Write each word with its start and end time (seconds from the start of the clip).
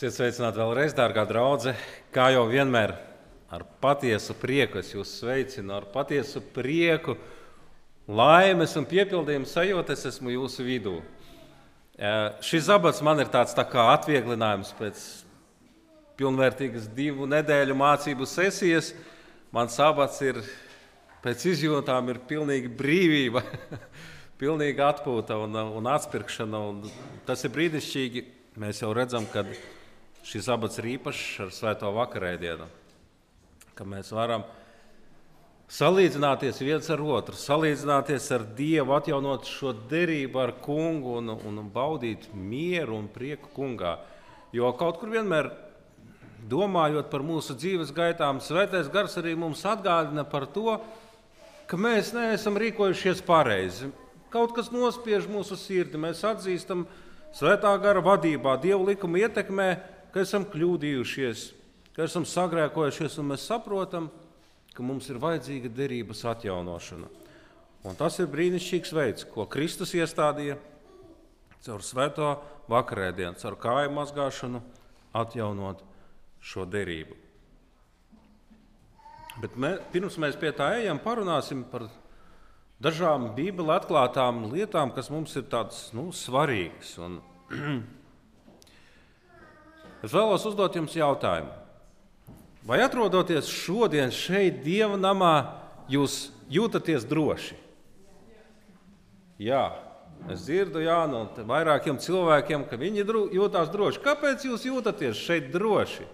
Esiet 0.00 0.14
sveicināti 0.16 0.56
vēlreiz, 0.56 0.94
dārgā 0.96 1.26
draudzene. 1.28 1.74
Kā 2.08 2.30
jau 2.32 2.46
vienmēr, 2.48 2.94
ar 3.52 3.66
patiesu 3.84 4.32
prieku 4.32 4.78
es 4.80 4.94
jūs 4.94 5.10
sveicinu, 5.18 5.74
ar 5.76 5.84
patiesu 5.92 6.40
prieku, 6.54 7.18
laimes 8.08 8.72
un 8.80 8.86
piepildījumu 8.88 9.44
sajūtu 9.44 9.92
es 9.92 10.06
esmu 10.08 10.30
jūsu 10.32 10.64
vidū. 10.64 10.94
Šis 12.48 12.70
abats 12.72 13.02
man 13.04 13.20
ir 13.20 13.28
tāds 13.28 13.52
tā 13.52 13.66
kā 13.68 13.90
atvieglinājums 13.92 14.70
pēc 14.78 15.02
pilnvērtīgas 16.16 16.86
divu 16.96 17.28
nedēļu 17.28 17.76
mācību 17.76 18.28
sesijas. 18.30 18.94
Mans 19.52 19.76
abats 19.84 20.22
ir 20.24 20.40
pēc 21.20 21.44
izjūtām 21.50 22.08
ir 22.14 22.22
pilnīga 22.30 22.72
brīvība, 22.78 23.44
pilnīga 24.40 24.94
atpūta 24.94 25.36
un, 25.44 25.60
un 25.82 25.90
atspirkšana. 25.92 26.62
Un 26.72 26.80
tas 27.28 27.44
ir 27.44 27.52
brīnišķīgi. 27.58 28.24
Mēs 28.64 28.80
jau 28.80 28.94
redzam, 28.96 29.28
ka 29.28 29.44
šis 30.30 30.46
abats 30.52 30.78
ir 30.78 30.92
īpašs 30.94 31.40
ar 31.42 31.54
Svēto 31.54 31.90
vakarēdienu, 31.96 32.68
ka 33.74 33.86
mēs 33.88 34.12
varam 34.14 34.44
salīdzināties 35.70 36.60
viens 36.62 36.86
ar 36.90 37.02
otru, 37.02 37.38
salīdzināties 37.38 38.28
ar 38.34 38.44
Dievu, 38.58 38.94
atjaunot 38.94 39.48
šo 39.50 39.74
derību 39.90 40.42
ar 40.42 40.54
kungu 40.62 41.16
un, 41.18 41.34
un 41.34 41.60
baudīt 41.74 42.28
mieru 42.34 42.98
un 42.98 43.10
prieku 43.10 43.50
kungā. 43.56 43.96
Jo 44.54 44.70
kaut 44.78 44.98
kur 44.98 45.12
vienmēr 45.14 45.50
domājot 46.50 47.10
par 47.10 47.26
mūsu 47.26 47.54
dzīves 47.58 47.92
gaitām, 47.94 48.42
Svētais 48.42 48.90
Gars 48.90 49.18
arī 49.20 49.36
mums 49.38 49.62
atgādina 49.66 50.24
par 50.26 50.46
to, 50.50 50.78
ka 51.70 51.78
mēs 51.78 52.14
neesam 52.14 52.58
rīkojušies 52.58 53.22
pareizi. 53.26 53.90
Kaut 54.30 54.54
kas 54.54 54.70
nospiež 54.70 55.26
mūsu 55.30 55.58
sirdi, 55.58 55.98
mēs 55.98 56.22
atzīstam 56.26 56.86
Svētā 57.34 57.70
gara 57.82 58.02
vadībā, 58.02 58.56
Dieva 58.62 58.82
likuma 58.88 59.22
ietekmē, 59.22 59.70
ka 60.14 60.24
esam 60.24 60.46
kļūdījušies, 60.50 61.44
ka 61.96 62.06
esam 62.06 62.26
sagrēkojušies, 62.28 63.18
un 63.22 63.30
mēs 63.32 63.46
saprotam, 63.50 64.10
ka 64.74 64.84
mums 64.86 65.08
ir 65.10 65.20
vajadzīga 65.22 65.70
derības 65.74 66.24
atjaunošana. 66.30 67.08
Un 67.88 67.96
tas 67.96 68.18
ir 68.20 68.28
brīnišķīgs 68.30 68.92
veids, 68.92 69.24
ko 69.32 69.46
Kristus 69.48 69.94
iestādīja 69.96 70.58
caur 71.64 71.84
svēto 71.84 72.34
vakarēdienu, 72.70 73.38
caur 73.40 73.56
kāju 73.60 73.92
mazgāšanu, 73.96 74.60
atjaunot 75.16 75.82
šo 76.40 76.66
derību. 76.68 77.16
Bet 79.40 79.56
mē, 79.56 79.76
pirms 79.92 80.18
mēs 80.20 80.36
pie 80.40 80.52
tā 80.56 80.74
ejam, 80.80 81.00
parunāsim 81.00 81.62
par 81.70 81.86
dažām 82.82 83.30
Bībeles 83.36 83.80
atklātām 83.80 84.44
lietām, 84.52 84.92
kas 84.96 85.08
mums 85.12 85.36
ir 85.40 85.46
tādas 85.52 85.88
nu, 85.96 86.10
svarīgas. 86.12 86.96
Un, 87.00 87.20
Es 90.00 90.14
vēlos 90.14 90.46
uzdot 90.48 90.76
jums 90.76 90.96
jautājumu. 90.96 91.52
Vai 92.64 92.80
atrodoties 92.84 93.48
šodien 93.48 94.12
šeit, 94.12 94.60
Dieva 94.64 94.98
namā, 95.00 95.34
jūs 95.90 96.28
jūtaties 96.52 97.06
droši? 97.08 97.56
Jā, 99.40 99.64
es 100.28 100.44
dzirdu 100.44 100.82
jā, 100.84 100.98
no 101.08 101.24
vairākiem 101.48 101.96
cilvēkiem, 102.00 102.66
ka 102.68 102.76
viņi 102.80 103.06
jūtas 103.32 103.72
droši. 103.72 104.02
Kāpēc 104.04 104.44
jūs 104.48 104.66
jūtaties 104.68 105.20
šeit 105.20 105.48
droši? 105.54 106.04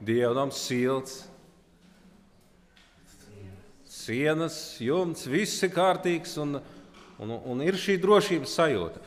Dievam 0.00 0.48
silts, 0.48 1.26
sienas, 3.84 4.56
jumts, 4.80 5.26
viss 5.28 5.60
ir 5.66 5.74
kārtīgs 5.74 6.38
un, 6.40 6.56
un, 7.20 7.34
un 7.36 7.60
ir 7.60 7.76
šī 7.76 7.98
drošības 8.00 8.54
sajūta. 8.56 9.02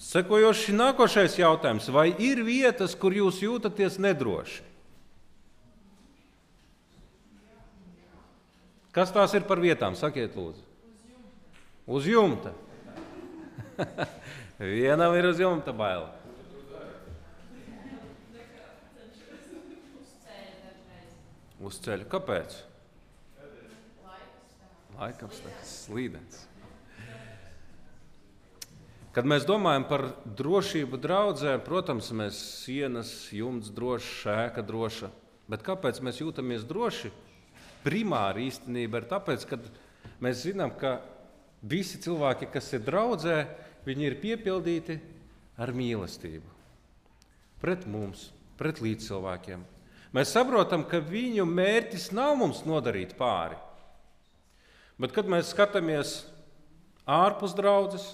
Sekojoši 0.00 0.74
nākošais 0.74 1.38
jautājums. 1.38 1.88
Vai 1.94 2.10
ir 2.18 2.42
vietas, 2.46 2.96
kur 2.98 3.14
jūs 3.14 3.40
jūtaties 3.44 4.00
nedroši? 4.02 4.62
Kas 8.94 9.10
tās 9.10 9.34
ir 9.34 9.46
par 9.46 9.58
vietām? 9.62 9.96
Sakiet, 9.98 10.36
lūdzu. 10.38 10.62
Uz 11.90 12.06
jumta. 12.06 12.52
Vienam 14.58 15.16
ir 15.18 15.26
uz 15.32 15.40
jumta 15.42 15.74
baila. 15.74 16.12
Uz 21.64 21.80
ceļa. 21.82 22.06
Kāpēc? 22.12 22.56
Laikams 24.94 25.42
tas 25.42 25.76
slīdens. 25.88 26.44
Kad 29.14 29.28
mēs 29.30 29.44
domājam 29.46 29.84
par 29.86 30.08
drošību 30.26 30.98
draudzē, 30.98 31.52
protams, 31.62 32.08
mēs 32.18 32.38
sienas, 32.64 33.12
jumts 33.30 33.70
drošs, 33.70 34.08
šēka 34.24 34.64
droša. 34.66 35.10
Bet 35.46 35.62
kāpēc 35.62 36.00
mēs 36.02 36.18
jūtamies 36.18 36.64
droši? 36.66 37.12
Primāri 37.84 38.48
īstenībā 38.48 39.02
ir 39.02 39.06
tāpēc, 39.12 39.44
ka 39.46 39.58
mēs 40.24 40.40
zinām, 40.48 40.72
ka 40.80 40.96
visi 41.62 42.00
cilvēki, 42.02 42.48
kas 42.56 42.72
ir 42.74 42.82
draudzē, 42.88 43.36
viņi 43.86 44.08
ir 44.08 44.18
piepildīti 44.18 44.98
ar 45.62 45.70
mīlestību. 45.76 46.50
Pret 47.62 47.86
mums, 47.86 48.32
pret 48.58 48.82
līdzcilvēkiem. 48.82 49.62
Mēs 50.14 50.34
saprotam, 50.34 50.82
ka 50.90 50.98
viņu 50.98 51.46
mērķis 51.46 52.10
nav 52.14 52.34
mums 52.42 52.64
nodarīt 52.66 53.14
pāri. 53.18 53.60
Bet, 54.98 55.14
kad 55.14 55.30
mēs 55.30 55.54
skatāmies 55.54 56.24
ārpus 57.06 57.54
draudzes, 57.54 58.12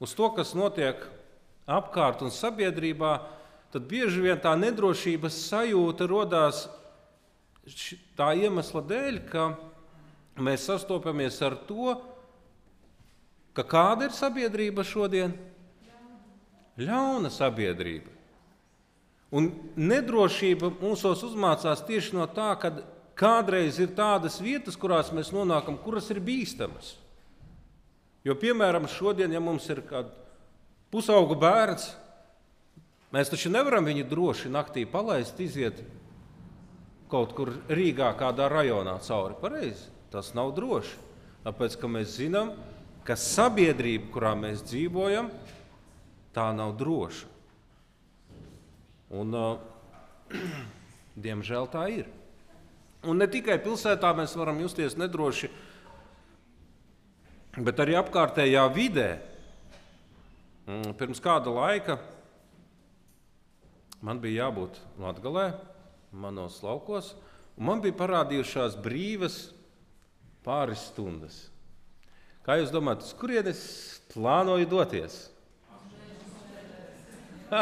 uz 0.00 0.14
to, 0.16 0.30
kas 0.34 0.54
notiek 0.56 1.02
apkārt 1.70 2.24
un 2.24 2.32
sabiedrībā, 2.34 3.14
tad 3.70 3.86
bieži 3.86 4.24
vien 4.24 4.40
tā 4.42 4.56
nedrošības 4.58 5.36
sajūta 5.46 6.08
radās 6.10 6.64
tā 8.18 8.32
iemesla 8.40 8.82
dēļ, 8.82 9.20
ka 9.30 9.50
mēs 10.40 10.66
sastopamies 10.66 11.36
ar 11.44 11.58
to, 11.68 11.94
ka 13.54 13.66
kāda 13.66 14.08
ir 14.08 14.16
sabiedrība 14.16 14.86
šodien? 14.86 15.36
Ļauna 16.80 17.30
sabiedrība. 17.32 18.16
Un 19.36 19.50
nedrošība 19.78 20.72
mūsos 20.80 21.22
uzmācās 21.28 21.84
tieši 21.86 22.16
no 22.16 22.24
tā, 22.34 22.54
ka 22.58 22.72
kādreiz 23.20 23.78
ir 23.78 23.92
tādas 23.94 24.40
vietas, 24.42 24.78
kurās 24.80 25.12
mēs 25.14 25.30
nonākam, 25.34 25.76
kuras 25.78 26.08
ir 26.10 26.22
bīstamas. 26.24 26.96
Jo, 28.24 28.36
piemēram, 28.36 28.88
šodien, 28.90 29.32
ja 29.32 29.40
mums 29.40 29.64
ir 29.72 29.80
kāds 29.88 30.12
pusauga 30.92 31.36
bērns, 31.40 31.86
mēs 33.14 33.30
taču 33.32 33.52
nevaram 33.52 33.86
viņu 33.86 34.04
droši 34.10 34.50
naktī 34.52 34.84
palaist, 34.88 35.40
iziet 35.40 35.80
kaut 37.10 37.32
kur 37.34 37.52
Rīgā, 37.70 38.10
kādā 38.18 38.50
rajonā 38.50 38.98
cauri. 39.02 39.38
Pareizi, 39.40 39.88
tas 40.12 40.34
nav 40.36 40.52
droši. 40.58 40.98
Tāpēc, 41.46 41.78
mēs 41.88 42.18
zinām, 42.18 42.52
ka 43.08 43.16
sabiedrība, 43.16 44.10
kurā 44.12 44.34
mēs 44.38 44.62
dzīvojam, 44.68 45.30
tā 46.36 46.50
nav 46.54 46.76
droša. 46.78 47.26
Un, 49.16 49.34
uh, 49.34 50.34
diemžēl 51.24 51.70
tā 51.72 51.88
ir. 51.90 52.10
Un 53.08 53.16
ne 53.16 53.26
tikai 53.30 53.56
pilsētā 53.64 54.12
mēs 54.14 54.36
varam 54.36 54.60
justies 54.60 54.98
nedroši, 55.00 55.48
bet 57.58 57.82
arī 57.82 57.96
apkārtējā 57.98 58.62
vidē. 58.74 59.10
Mm, 60.68 60.92
pirms 60.98 61.22
kāda 61.22 61.50
laika 61.50 61.98
man 64.04 64.20
bija 64.22 64.46
jābūt 64.46 64.78
Latvijā, 65.00 65.50
manos 66.12 66.60
laukos, 66.64 67.14
un 67.58 67.66
man 67.68 67.82
bija 67.82 67.96
parādījušās 67.98 68.78
brīvas 68.80 69.50
pāris 70.46 70.86
stundas. 70.92 71.48
Kā 72.46 72.56
jūs 72.60 72.72
domājat, 72.72 73.04
uz 73.04 73.12
kurienes 73.18 73.60
plānoju 74.14 74.66
doties? 74.70 75.18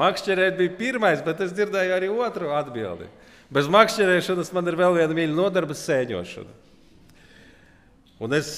Makšķerēt 0.00 0.54
bija 0.56 0.76
pirmais, 0.78 1.20
bet 1.26 1.42
es 1.44 1.52
dzirdēju 1.54 1.92
arī 1.96 2.08
otru 2.14 2.52
atbildi. 2.54 3.10
Bez 3.50 3.66
makšķerēšanas 3.66 4.52
man 4.54 4.70
ir 4.70 4.76
vēl 4.78 4.94
viena 5.00 5.14
mīļa 5.18 5.34
nodarbe- 5.34 5.74
sēņošana. 5.86 6.69
Un 8.20 8.36
es 8.36 8.50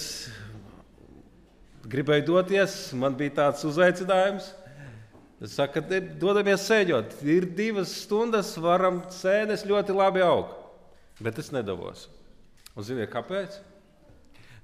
gribēju 1.86 2.26
doties, 2.26 2.74
man 2.98 3.14
bija 3.18 3.36
tāds 3.36 3.62
uzaicinājums. 3.66 4.48
Es 5.42 5.54
saku, 5.58 5.82
dodamies 6.22 6.64
sēņot. 6.66 7.14
Ir 7.26 7.46
divas 7.58 7.92
stundas, 8.04 8.52
varam 8.62 9.00
sēnes 9.10 9.64
ļoti 9.66 9.94
labi 9.94 10.22
augt. 10.22 10.58
Bet 11.22 11.38
es 11.38 11.50
nedavos. 11.54 12.08
Un 12.74 12.86
ziniet, 12.86 13.10
kāpēc? 13.12 13.58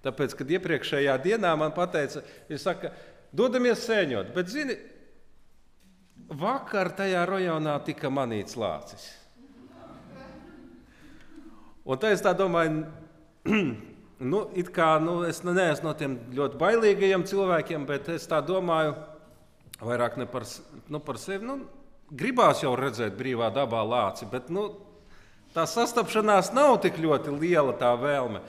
Tāpēc, 0.03 0.35
kad 0.39 0.51
iepriekšējā 0.55 1.17
dienā 1.23 1.51
man 1.59 1.75
teica, 1.75 2.23
viņš 2.49 2.63
saka, 2.63 2.93
dodamies 3.35 3.83
sēņot. 3.87 4.31
Bet, 4.35 4.51
zini, 4.51 4.79
vakar 6.31 6.91
tajā 6.99 7.23
rajonā 7.29 7.77
tika 7.87 8.11
manīts 8.11 8.59
lācis. 8.59 9.11
Un 11.89 11.99
tā 11.99 12.13
es 12.13 12.23
tā 12.23 12.35
domāju, 12.37 12.83
nu, 14.19 14.43
kā, 14.75 14.91
nu, 15.03 15.21
es 15.29 15.43
nu, 15.47 15.55
neesmu 15.57 15.91
no 15.91 15.95
tiem 15.99 16.19
ļoti 16.35 16.59
bailīgajiem 16.61 17.25
cilvēkiem, 17.29 17.87
bet 17.89 18.11
es 18.15 18.27
tā 18.31 18.41
domāju, 18.45 18.97
vairāk 19.81 20.19
ne 20.19 20.27
par, 20.27 20.47
nu, 20.91 21.01
par 21.01 21.21
sevi. 21.23 21.47
Nu, 21.47 21.61
gribās 22.11 22.63
jau 22.65 22.75
redzēt 22.79 23.17
brīvā 23.19 23.51
dabā 23.55 23.85
lāci, 23.87 24.29
bet 24.31 24.51
nu, 24.51 24.71
tā 25.55 25.67
sastapšanās 25.69 26.53
nav 26.57 26.81
tik 26.85 26.99
ļoti 27.01 27.35
liela 27.39 27.77
tā 27.79 27.95
vēlme. 27.99 28.43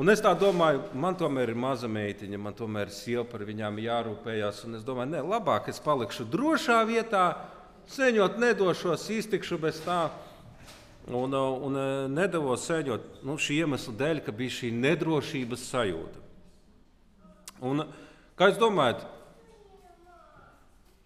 Un 0.00 0.08
es 0.08 0.22
tā 0.22 0.30
domāju, 0.38 0.84
man 0.96 1.16
tomēr 1.18 1.50
ir 1.50 1.58
maza 1.58 1.88
meitiņa, 1.90 2.38
man 2.40 2.54
tomēr 2.56 2.88
ir 2.88 2.94
sieva, 2.94 3.24
par 3.28 3.42
viņām 3.44 3.80
jārūpējas. 3.82 4.62
Un 4.68 4.78
es 4.78 4.84
domāju, 4.86 5.10
ne, 5.16 5.24
labāk 5.26 5.68
es 5.72 5.82
palikšu 5.82 6.28
drošā 6.30 6.78
vietā, 6.88 7.24
ceņot 7.90 8.38
nedošos, 8.40 9.08
iztikšu 9.10 9.58
bez 9.60 9.82
tā. 9.84 10.04
Un, 11.10 11.34
un 11.34 11.78
nedavos 12.14 12.64
sēņot 12.68 13.22
nu, 13.26 13.34
šī 13.40 13.62
iemesla 13.64 13.94
dēļ, 13.98 14.20
ka 14.26 14.34
bija 14.36 14.56
šī 14.60 14.70
nedrošības 14.78 15.64
sajūta. 15.72 16.26
Un, 17.66 17.82
kā 18.38 18.50
jūs 18.50 18.60
domājat, 18.60 19.02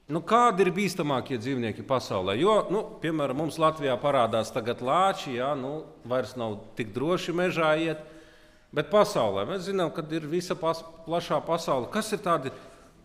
Nu, 0.05 0.21
kādi 0.21 0.67
ir 0.67 0.69
bīstamākie 0.77 1.39
dzīvnieki 1.41 1.81
pasaulē? 1.89 2.35
Jo, 2.37 2.59
nu, 2.69 2.83
piemēram, 3.01 3.39
mums 3.41 3.57
Latvijā 3.57 3.95
parādās 3.97 4.51
tagad 4.53 4.83
lāči, 4.85 5.39
jā, 5.39 5.55
nu, 5.57 5.87
vairs 6.05 6.35
nav 6.37 6.59
tik 6.77 6.91
droši 6.93 7.33
mežā 7.33 7.71
iet. 7.81 8.03
Bet 8.75 8.91
pasaulē 8.93 9.47
mēs 9.49 9.65
zinām, 9.71 9.89
ka 9.95 10.05
ir 10.13 10.27
visa 10.29 10.59
pas, 10.61 10.83
plašā 11.07 11.39
pasaule. 11.47 11.89
Kas 11.95 12.13
ir 12.13 12.21
tādi 12.21 12.53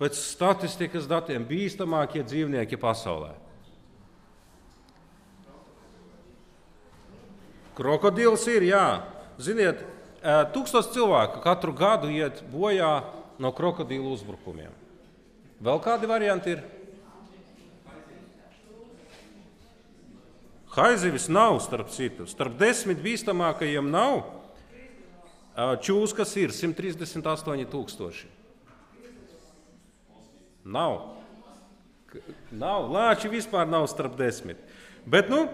pēc 0.02 0.20
statistikas 0.20 1.08
datiem 1.08 1.46
bīstamākie 1.48 2.26
dzīvnieki 2.26 2.80
pasaulē? 2.82 3.32
Krokodils 7.80 8.44
ir, 8.52 8.66
jā. 8.68 8.88
Ziniet, 9.40 9.86
tūkstoš 10.52 10.90
cilvēku 10.92 11.40
katru 11.46 11.72
gadu 11.72 12.10
iet 12.12 12.42
bojā 12.52 13.06
no 13.40 13.54
krokodilu 13.56 14.12
uzbrukumiem. 14.12 14.74
Vēl 15.64 15.80
kādi 15.84 16.10
varianti 16.12 16.58
ir? 16.58 16.66
Haizivis 20.76 21.30
nav 21.32 21.62
starp 21.64 21.88
citu. 21.96 22.28
Starp 22.28 22.60
desmit 22.60 23.00
bīstamākajiem 23.04 23.88
nav. 23.92 24.28
Čūskas 25.84 26.36
ir 26.40 26.52
138,000. 26.56 28.28
Nav. 30.68 31.00
Nav. 32.52 32.92
Lāči 32.92 33.32
vispār 33.32 33.72
nav 33.72 33.88
starp 33.92 34.20
desmit. 34.20 34.60
Bet 35.08 35.32
nu, 35.32 35.48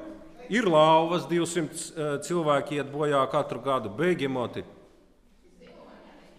ir 0.53 0.67
lauvas, 0.69 1.25
200 1.29 2.19
cilvēki 2.25 2.79
iet 2.79 2.91
bojā 2.93 3.23
katru 3.31 3.61
gadu. 3.63 3.89
Beigimoti 3.93 4.65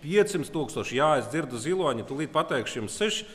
500 0.03 0.53
tūkstoši. 0.55 0.99
Jā, 1.01 1.11
es 1.21 1.29
dzirdu 1.33 1.59
ziloņu, 1.59 2.07
tūlīt 2.07 2.33
pateikšu 2.35 2.83
jums 2.83 2.97
6. 3.01 3.27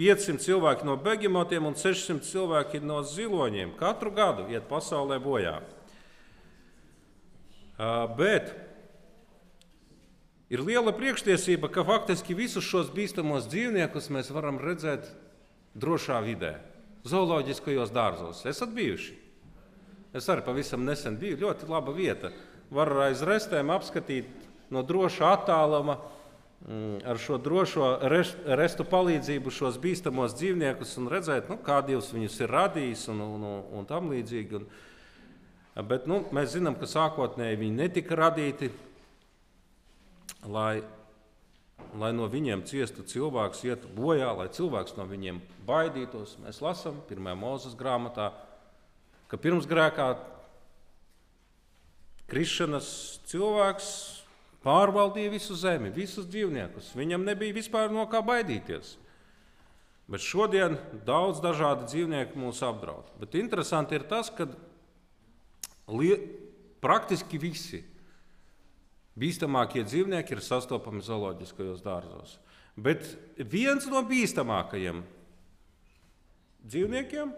500 0.00 0.40
cilvēki 0.40 0.86
no 0.88 0.94
begemotiem 0.96 1.66
un 1.68 1.74
600 1.76 2.24
cilvēki 2.24 2.80
no 2.80 3.02
ziloņiem 3.04 3.74
katru 3.76 4.12
gadu 4.16 4.46
iet 4.48 4.64
pasaulē 4.70 5.18
bojā. 5.20 5.58
Bet 8.16 8.54
ir 10.52 10.62
liela 10.64 10.94
priekštiesība, 10.96 11.68
ka 11.72 11.84
faktiski 11.84 12.36
visus 12.38 12.64
šos 12.64 12.88
bīstamos 12.94 13.48
dzīvniekus 13.50 14.08
mēs 14.14 14.30
varam 14.32 14.60
redzēt 14.62 15.10
drošā 15.76 16.20
vidē, 16.24 16.54
zooloģiskajos 17.04 17.92
dārzos. 17.92 18.44
Esat 18.48 18.72
bijuši? 18.76 19.18
Es 20.16 20.26
arī 20.32 20.42
pavisam 20.46 20.84
nesen 20.86 21.18
biju. 21.20 21.38
Ļoti 21.44 21.68
laba 21.70 21.94
vieta. 21.94 22.32
Var 22.70 22.90
aiz 23.08 23.22
restēm 23.26 23.70
apskatīt 23.74 24.30
no 24.70 24.82
droša 24.86 25.34
attāluma 25.36 25.98
Mm, 26.68 26.98
ar 27.08 27.16
šo 27.16 27.38
drošo 27.40 27.86
restu 28.52 28.84
palīdzību 28.84 29.48
šos 29.48 29.78
bīstamos 29.80 30.34
dzīvniekus 30.36 30.92
un 31.00 31.06
redzēt, 31.08 31.48
nu, 31.48 31.56
kā 31.64 31.78
Dievs 31.86 32.10
viņus 32.12 32.36
ir 32.42 32.52
radījis 32.52 33.06
un, 33.14 33.22
un, 33.24 33.46
un, 33.78 33.86
tam 33.88 34.10
līdzīgi. 34.12 34.60
Un, 34.60 34.66
bet 35.88 36.04
nu, 36.10 36.18
mēs 36.36 36.52
zinām, 36.58 36.76
ka 36.76 36.84
sākotnēji 36.90 37.62
viņi 37.62 37.78
netika 37.78 38.18
radīti, 38.20 38.68
lai, 40.52 40.82
lai 41.96 42.12
no 42.12 42.28
viņiem 42.28 42.66
ciestu 42.68 43.08
cilvēks, 43.08 43.64
ietu 43.64 43.88
bojā, 43.96 44.28
lai 44.36 44.50
cilvēks 44.52 44.98
no 45.00 45.08
viņiem 45.08 45.40
baidītos. 45.64 46.36
Mēs 46.44 46.60
lasām 46.60 47.00
pirmajā 47.08 47.40
mūzes 47.40 47.80
grāmatā, 47.80 48.34
ka 49.30 49.38
pirms 49.38 49.68
grēkā 49.70 50.08
krišanas 52.30 52.88
cilvēks 53.30 53.90
pārvaldīja 54.64 55.32
visu 55.32 55.56
zemi, 55.58 55.92
visus 55.94 56.28
dzīvniekus. 56.30 56.92
Viņam 56.98 57.24
nebija 57.26 57.56
vispār 57.56 57.92
no 57.94 58.04
kā 58.10 58.20
baidīties. 58.26 58.96
Bet 60.10 60.24
šodien 60.26 60.74
daudz 61.06 61.38
dažādu 61.42 61.86
dzīvnieku 61.86 62.38
mūs 62.38 62.64
apdraud. 62.66 63.06
Bet 63.22 63.36
interesanti 63.38 63.94
ir 63.94 64.04
tas, 64.10 64.30
ka 64.34 64.48
praktiski 66.82 67.38
visi 67.38 67.84
bīstamākie 69.20 69.84
dzīvnieki 69.86 70.34
ir 70.34 70.42
sastopami 70.42 71.02
zooloģiskajos 71.06 71.82
dārzos. 71.84 72.38
Bet 72.78 73.06
viens 73.38 73.86
no 73.90 74.02
bīstamākajiem 74.06 75.02
dzīvniekiem 76.70 77.32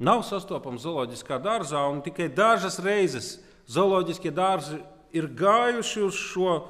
nav 0.00 0.24
sastopams 0.24 0.82
zooloģiskā 0.86 1.36
dārzā, 1.44 1.82
un 1.92 2.00
tikai 2.04 2.28
dažas 2.32 2.78
reizes 2.82 3.38
zooloģiskie 3.70 4.32
dārzi 4.34 4.80
ir 5.14 5.28
gājuši 5.36 6.00
uz 6.06 6.14
šo, 6.16 6.66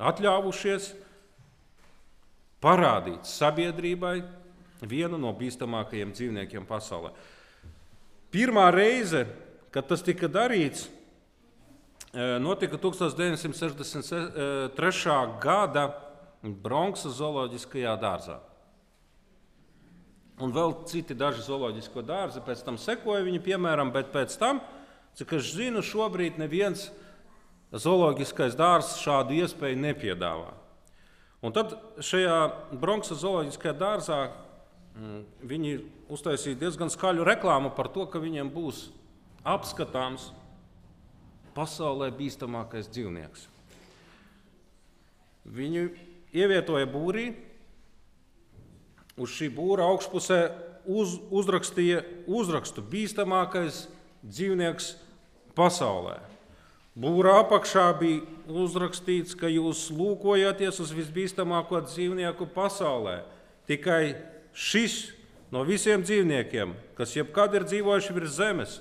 atļāvušies 0.00 0.94
parādīt 2.60 3.24
sabiedrībai 3.28 4.22
vienu 4.88 5.18
no 5.20 5.32
bīstamākajiem 5.36 6.12
dzīvniekiem 6.16 6.66
pasaulē. 6.68 7.10
Pirmā 8.30 8.70
reize, 8.72 9.26
kad 9.74 9.88
tas 9.90 10.02
tika 10.06 10.28
darīts, 10.30 10.88
e, 10.88 10.90
notika 12.40 12.76
1963. 12.78 15.40
gada 15.42 15.84
Bronxas 16.40 17.12
zooloģiskajā 17.18 17.96
dārzā. 18.00 18.38
Un 20.40 20.52
vēl 20.54 20.76
citi 20.88 21.16
daži 21.18 21.42
zooloģisko 21.44 22.04
dārzi 22.06 22.40
pēc 22.44 22.62
tam 22.64 22.78
sekoja 22.80 23.24
viņa 23.26 23.40
piemēram, 23.44 23.90
bet 23.92 24.12
pēc 24.14 24.36
tam 24.40 24.62
Cik 25.18 25.34
es 25.36 25.50
zinu, 25.56 25.82
šobrīd 25.82 26.38
neviens 26.40 26.88
zooloģiskais 27.74 28.54
dārzs 28.58 29.00
šādu 29.02 29.38
iespēju 29.40 29.78
nepiedāvā. 29.82 30.52
Un 31.44 31.54
tad 31.56 31.74
šajā 32.04 32.36
Bronxas 32.80 33.22
zooloģiskajā 33.22 33.74
dārzā 33.80 34.20
mm, 34.28 35.20
viņi 35.50 35.74
uztaisīja 36.12 36.60
diezgan 36.60 36.92
skaļu 36.92 37.26
reklāmu 37.26 37.72
par 37.74 37.88
to, 37.94 38.04
ka 38.10 38.22
viņiem 38.22 38.50
būs 38.52 38.88
apskatāms 39.46 40.30
pasaulē 41.56 42.10
bīstamākais 42.14 42.90
dzīvnieks. 42.92 43.46
Viņi 45.50 45.86
ievietoja 46.36 46.86
būrī, 46.90 47.30
uz 49.20 49.36
šī 49.36 49.50
būra 49.52 49.86
augšpusē 49.92 50.40
uz, 50.88 51.18
uzrakstīja 51.30 52.02
uzrakstu 52.30 52.82
bīstamākais 52.82 53.84
dzīvnieks 54.24 54.94
pasaulē. 55.56 56.18
Būrā 57.00 57.36
apakšā 57.44 57.86
bija 58.00 58.24
uzrakstīts, 58.50 59.36
ka 59.38 59.48
jūs 59.48 59.86
lūkojaties 59.94 60.80
uz 60.82 60.90
visbīstamāko 60.92 61.84
dzīvnieku 61.86 62.48
pasaulē. 62.54 63.20
Tikai 63.70 64.16
šis 64.52 65.12
no 65.54 65.62
visiem 65.66 66.02
dzīvniekiem, 66.02 66.74
kas 66.98 67.14
jebkad 67.14 67.54
ir 67.54 67.66
dzīvojuši 67.70 68.16
virs 68.16 68.34
zemes, 68.36 68.80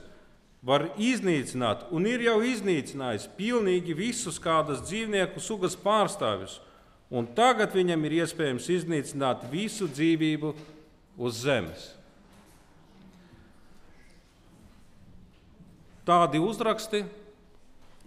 var 0.66 0.90
iznīcināt 1.00 1.86
un 1.96 2.08
ir 2.10 2.26
jau 2.26 2.40
iznīcinājis 2.44 3.30
pilnīgi 3.38 3.96
visus 3.96 4.42
kādas 4.42 4.82
dzīvnieku 4.90 5.40
sugas 5.40 5.78
pārstāvjus. 5.80 6.60
Un 7.10 7.26
tagad 7.34 7.74
viņam 7.74 8.04
ir 8.06 8.20
iespējams 8.22 8.68
iznīcināt 8.70 9.48
visu 9.50 9.88
dzīvību 9.90 10.54
uz 11.18 11.40
zemes. 11.42 11.88
tādi 16.10 16.42
uzraksti, 16.42 17.04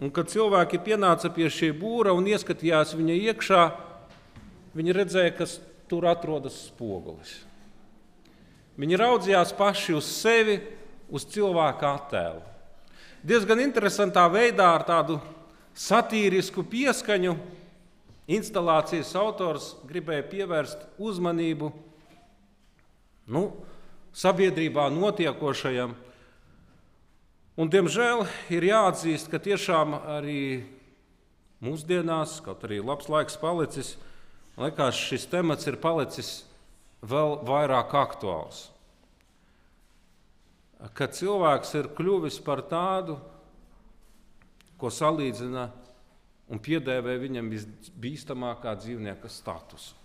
un 0.03 0.11
kad 0.11 0.31
cilvēki 0.31 0.81
pienāca 0.83 1.31
pie 1.33 1.47
šī 1.51 1.71
būra 1.77 2.11
un 2.15 2.27
ieskatījās 2.27 2.95
viņa 2.99 3.15
iekšā, 3.29 3.63
viņi 4.75 4.95
redzēja, 4.97 5.35
ka 5.37 5.47
tur 5.87 6.09
atrodas 6.11 6.57
spogulis. 6.67 7.37
Viņi 8.79 8.97
raudzījās 8.99 9.53
paši 9.55 9.95
uz 9.95 10.07
sevi, 10.09 10.57
uz 11.13 11.27
cilvēka 11.29 11.93
attēlu. 11.99 12.41
Diezgan 13.23 13.61
interesantā 13.63 14.25
veidā, 14.31 14.73
ar 14.73 14.83
tādu 14.87 15.19
satīrisku 15.77 16.65
pieskaņu, 16.67 17.37
instalācijas 18.33 19.13
autors 19.19 19.73
gribēja 19.89 20.25
pievērst 20.31 20.87
uzmanību 21.01 21.71
nu, 23.33 23.45
sabiedrībā 24.13 24.89
notiekošajam 24.93 25.95
Un, 27.53 27.69
diemžēl 27.69 28.23
ir 28.49 28.65
jāatzīst, 28.65 29.27
ka 29.29 29.37
tiešām 29.37 29.93
arī 30.15 30.63
mūsdienās, 31.61 32.39
kaut 32.41 32.63
arī 32.65 32.79
labs 32.81 33.11
laiks 33.13 33.37
palicis, 33.37 33.91
liekas, 34.57 34.97
šis 34.97 35.27
temats 35.29 35.69
ir 35.69 35.77
palicis 35.77 36.31
vēl 37.05 37.37
vairāk 37.45 37.93
aktuāls. 37.93 38.63
Kad 40.97 41.13
cilvēks 41.13 41.75
ir 41.77 41.91
kļuvis 41.93 42.39
par 42.41 42.63
tādu, 42.65 43.19
ko 44.81 44.89
salīdzina 44.89 45.67
un 46.51 46.61
piedēvē 46.61 47.17
viņam 47.21 47.51
visbīstamākā 47.53 48.73
dzīvnieka 48.79 49.29
statusu. 49.31 49.99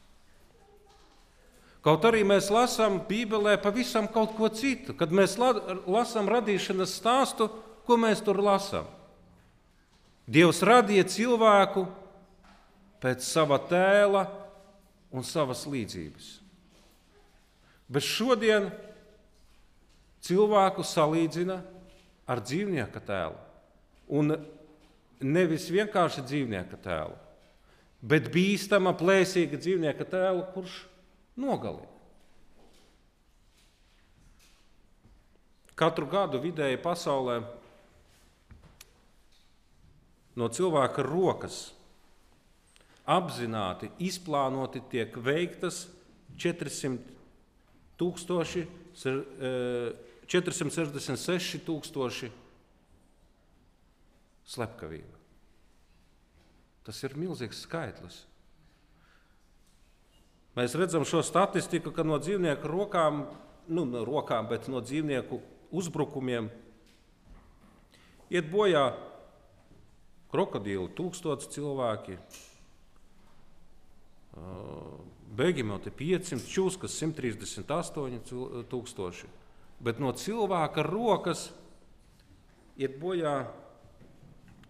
Kaut 1.83 2.05
arī 2.09 2.25
mēs 2.27 2.51
lasām 2.53 2.99
Bībelē 3.09 3.55
pavisam 3.63 4.09
kaut 4.11 4.35
ko 4.37 4.51
citu. 4.51 4.97
Kad 4.99 5.15
mēs 5.15 5.37
lasām 5.39 6.29
radīšanas 6.29 6.97
stāstu, 6.99 7.47
ko 7.87 7.97
mēs 8.01 8.21
tur 8.25 8.43
lasām? 8.43 8.89
Dievs 10.29 10.61
radīja 10.67 11.07
cilvēku 11.09 11.87
pēc 13.01 13.25
sava 13.25 13.61
tēla 13.71 14.27
un 15.15 15.25
savas 15.25 15.63
līdzības. 15.71 16.27
Bet 17.89 18.05
šodien 18.05 18.69
cilvēku 20.27 20.85
salīdzina 20.85 21.63
ar 22.29 22.43
dzīvnieka 22.45 23.01
tēlu. 23.07 23.39
Un 24.13 24.35
nevis 25.21 25.69
vienkārši 25.73 26.23
dzīvnieka 26.27 26.77
tēlu, 26.83 27.17
bet 28.01 28.31
bīstama, 28.33 28.95
plēsīga 28.99 29.59
dzīvnieka 29.59 30.05
tēlu, 30.09 30.45
kurš 30.55 30.83
nogalina. 31.39 31.95
Katru 35.79 36.07
gadu 36.11 36.41
vidēji 36.43 36.81
pasaulē 36.83 37.39
no 40.39 40.49
cilvēka 40.51 41.03
rokas 41.07 41.69
apzināti, 43.09 43.89
izplānoti 44.03 44.83
tiek 44.91 45.15
veiktas 45.23 45.87
400 46.39 46.99
tūkstoši, 47.99 48.67
466 48.99 51.55
eh, 51.55 51.61
tūkstoši 51.67 52.31
slepkavību. 54.49 55.17
Tas 56.89 57.03
ir 57.05 57.19
milzīgs 57.21 57.67
skaitlis. 57.67 58.23
Mēs 60.57 60.75
redzam 60.75 61.05
šo 61.07 61.21
statistiku, 61.23 61.93
ka 61.95 62.03
no 62.07 62.17
dzīvnieku 62.19 62.71
rokām, 62.71 63.27
nu, 63.69 63.85
no 63.87 64.03
rokām, 64.09 64.49
bet 64.51 64.67
no 64.73 64.81
dzīvnieku 64.83 65.39
uzbrukumiem 65.77 66.49
iet 68.33 68.49
bojā 68.51 68.89
krokodili, 70.33 70.89
tūkstoši 70.97 71.53
cilvēki. 71.55 72.19
Beigimoti 75.39 75.93
500, 75.95 76.49
čūskas 76.49 76.97
138 76.99 78.67
tūkstoši. 78.73 79.31
Bet 79.85 80.01
no 80.03 80.11
cilvēka 80.17 80.83
rokas 80.83 81.49
iet 82.81 82.97
bojā 82.99 83.43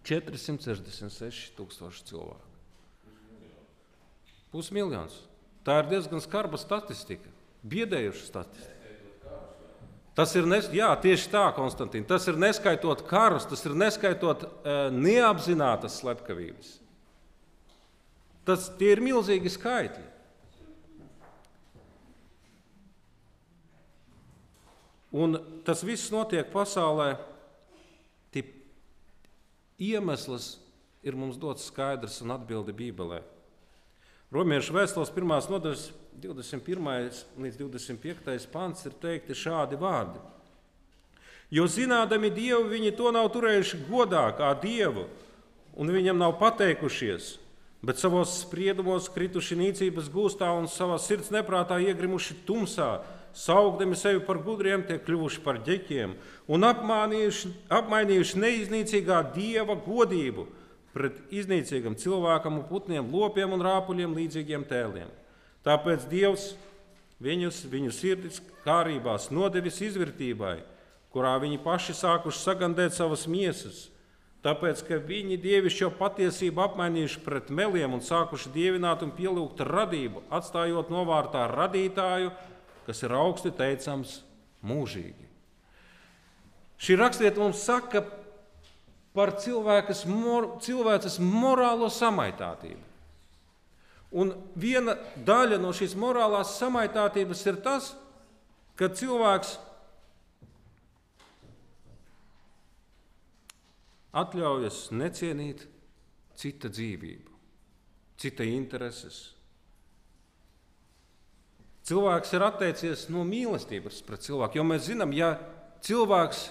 466 0.09 1.53
tūkstoši 1.57 2.05
cilvēku. 2.09 2.49
Pusmiljons. 4.49 5.21
Tā 5.61 5.83
ir 5.83 5.89
diezgan 5.91 6.23
skarba 6.23 6.57
statistika, 6.57 7.29
biedējuša 7.69 8.25
statistika. 8.25 8.79
Tas 10.17 10.33
ir 10.35 10.47
nes... 10.49 10.67
Jā, 10.75 10.89
tieši 10.99 11.29
tā, 11.31 11.45
Konstantīna. 11.55 12.07
Tas 12.09 12.25
ir 12.27 12.39
neskaitot 12.41 13.05
karus, 13.07 13.45
tas 13.47 13.61
ir 13.69 13.75
neskaitot 13.77 14.41
uh, 14.43 14.79
neapzinātas 14.91 15.99
slepkavības. 16.01 16.73
Tas 18.49 18.65
ir 18.83 18.99
milzīgi 19.05 19.51
skaitļi. 19.53 20.07
Un 25.15 25.39
tas 25.65 25.85
viss 25.85 26.11
notiek 26.13 26.51
pasaulē 26.53 27.13
Iemesls 29.79 30.57
ir 31.03 31.15
mums 31.15 31.39
dots 31.39 31.69
skaidrs 31.71 32.19
un 32.23 32.35
atbildi 32.35 32.75
Bībelē. 32.75 33.21
Romiešu 34.29 34.75
vēstules 34.75 35.09
pirmās 35.15 35.47
nodaļas 35.49 35.87
21. 36.19 37.23
līdz 37.39 37.61
25. 37.61 38.49
pants 38.51 38.83
ir 38.85 38.97
teikti 39.01 39.37
šādi 39.37 39.79
vārdi. 39.79 40.19
Jo 41.49 41.65
zinādami 41.65 42.29
Dievu, 42.29 42.67
viņi 42.69 42.91
to 42.93 43.09
nav 43.15 43.31
turējuši 43.33 43.79
godā 43.87 44.27
kā 44.37 44.51
Dievu, 44.61 45.07
un 45.73 45.89
viņam 45.89 46.19
nav 46.19 46.35
pateikušies, 46.37 47.37
bet 47.81 47.97
savos 47.97 48.35
spriedumos 48.43 49.07
krituši 49.09 49.57
nīcības 49.57 50.11
gūstā 50.13 50.51
un 50.59 50.67
savā 50.69 50.99
sirds 51.01 51.31
neprātā 51.33 51.79
iegrimuši 51.87 52.37
tumsā, 52.45 52.99
saukdami 53.35 53.97
sevi 53.99 54.21
par 54.25 54.39
gudriem, 54.43 54.83
tiek 54.87 55.03
kļuvuši 55.05 55.43
par 55.45 55.59
ģeķiem 55.65 56.15
un 56.49 56.65
apmainījuši 56.69 58.41
neiznīcīgā 58.43 59.21
dieva 59.35 59.75
godību 59.85 60.47
pret 60.95 61.19
iznīcīgam 61.33 61.95
cilvēkam 61.99 62.59
un 62.59 62.65
putniem, 62.69 63.11
lopiem 63.13 63.53
un 63.53 63.63
rāpuļiem 63.63 64.15
līdzīgiem 64.17 64.65
tēliem. 64.69 65.11
Tāpēc 65.65 66.07
Dievs 66.09 66.53
viņus, 67.21 67.61
viņu 67.69 67.93
sirdis 67.93 68.41
kārībās 68.65 69.29
nodevis 69.33 69.79
izvērtībai, 69.85 70.57
kurā 71.13 71.35
viņi 71.41 71.61
paši 71.63 71.95
sākuši 71.99 72.43
sagandēt 72.43 72.95
savas 72.97 73.27
miesas. 73.29 73.87
Tāpēc, 74.39 74.85
ka 74.87 75.01
viņi 75.03 75.35
dievišķo 75.43 75.89
patiesību 75.99 76.61
apmainījuši 76.63 77.23
pret 77.25 77.49
meliem 77.51 77.97
un 77.97 78.03
sākuši 78.03 78.53
dievināt 78.53 79.03
un 79.03 79.11
pielūgt 79.11 79.59
radību, 79.67 80.23
atstājot 80.31 80.93
novārtā 80.93 81.43
radītāju, 81.51 82.31
kas 82.89 83.03
ir 83.05 83.13
augsti 83.13 83.51
teicams 83.53 84.23
mūžīgi. 84.65 85.27
Šī 86.81 86.95
rakstvieta 86.97 87.37
mums 87.37 87.61
saka 87.61 88.01
par 89.13 89.35
cilvēkas, 89.37 90.07
mor, 90.09 90.55
cilvēces 90.63 91.19
morālo 91.21 91.91
samaitātību. 91.93 92.81
Un 94.17 94.33
viena 94.57 94.95
daļa 95.21 95.59
no 95.61 95.69
šīs 95.75 95.93
morālās 96.01 96.55
samaitātības 96.57 97.45
ir 97.51 97.61
tas, 97.61 97.91
ka 98.73 98.89
cilvēks 98.89 99.59
atļaujas 104.17 104.87
necienīt 104.97 105.67
cita 106.41 106.73
dzīvību, 106.73 107.37
cita 108.17 108.49
intereses, 108.49 109.27
Cilvēks 111.89 112.35
ir 112.37 112.43
atteicies 112.45 113.07
no 113.09 113.23
mīlestības 113.25 114.03
pret 114.05 114.21
cilvēku, 114.21 114.59
jo 114.59 114.65
mēs 114.67 114.85
zinām, 114.91 115.13
ja 115.15 115.31
cilvēks 115.85 116.43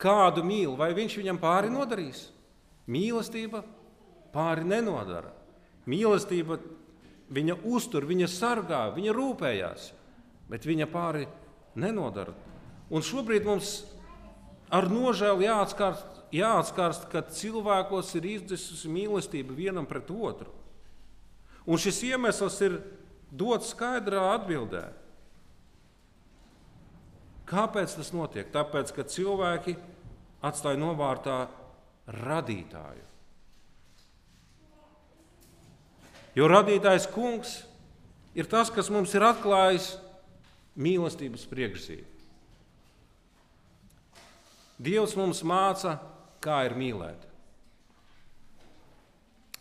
kādu 0.00 0.44
mīl, 0.46 0.72
vai 0.78 0.94
viņš 0.96 1.18
viņam 1.20 1.40
pāri 1.42 1.68
nodarīs? 1.72 2.30
Mīlestība 2.88 3.60
pāri 4.32 4.64
nenodara. 4.64 5.34
Mīlestība 5.90 6.56
viņa 7.36 7.58
uztur, 7.68 8.06
viņa 8.08 8.30
sargā, 8.30 8.86
viņa 8.96 9.14
rūpējās, 9.16 9.90
bet 10.48 10.64
viņa 10.64 10.88
pāri 10.88 11.26
nenodara. 11.76 12.32
Un 12.88 13.04
šobrīd 13.04 13.44
mums 13.44 13.80
ar 14.72 14.88
nožēlu 14.90 15.44
jāatskārst, 15.44 16.22
jāatskārst 16.34 17.08
ka 17.10 17.24
cilvēkos 17.36 18.14
ir 18.16 18.30
izdesusi 18.36 18.90
mīlestība 18.90 19.54
vienam 19.58 19.86
pret 19.86 20.10
otru. 20.10 20.52
Un 21.66 21.82
šis 21.82 22.00
iemesls 22.06 22.60
ir 22.62 22.78
dot 23.36 23.66
skaidrā 23.66 24.22
atbildē. 24.34 24.86
Kāpēc 27.46 27.94
tas 27.98 28.10
notiek? 28.14 28.48
Tāpēc, 28.50 28.90
ka 28.96 29.06
cilvēki 29.06 29.76
atstāja 30.46 30.80
novārtā 30.80 31.44
radītāju. 32.24 33.04
Jo 36.36 36.48
radītājs 36.50 37.06
kungs 37.14 37.60
ir 38.36 38.48
tas, 38.50 38.68
kas 38.68 38.90
mums 38.92 39.14
ir 39.16 39.24
atklājis 39.24 39.94
mīlestības 40.76 41.46
priekšzīmi. 41.48 42.12
Dievs 44.76 45.14
mums 45.16 45.40
māca, 45.46 45.94
kā 46.44 46.58
ir 46.66 46.74
mīlēt. 46.76 47.22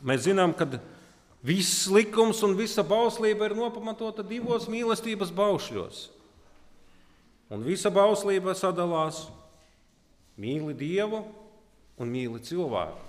Mēs 0.03 0.25
zinām, 0.25 0.51
ka 0.57 0.67
Viss 1.45 1.85
likums 1.93 2.39
un 2.45 2.55
visa 2.57 2.81
bauslība 2.81 3.45
ir 3.45 3.53
nopamatota 3.57 4.23
divos 4.25 4.65
mīlestības 4.71 5.29
baušļos. 5.35 6.07
Un 7.53 7.61
visa 7.61 7.91
bauslība 7.93 8.55
sadalās 8.57 9.27
mīli 10.41 10.73
Dievu 10.73 11.21
un 12.01 12.09
mīli 12.09 12.41
cilvēku. 12.41 13.03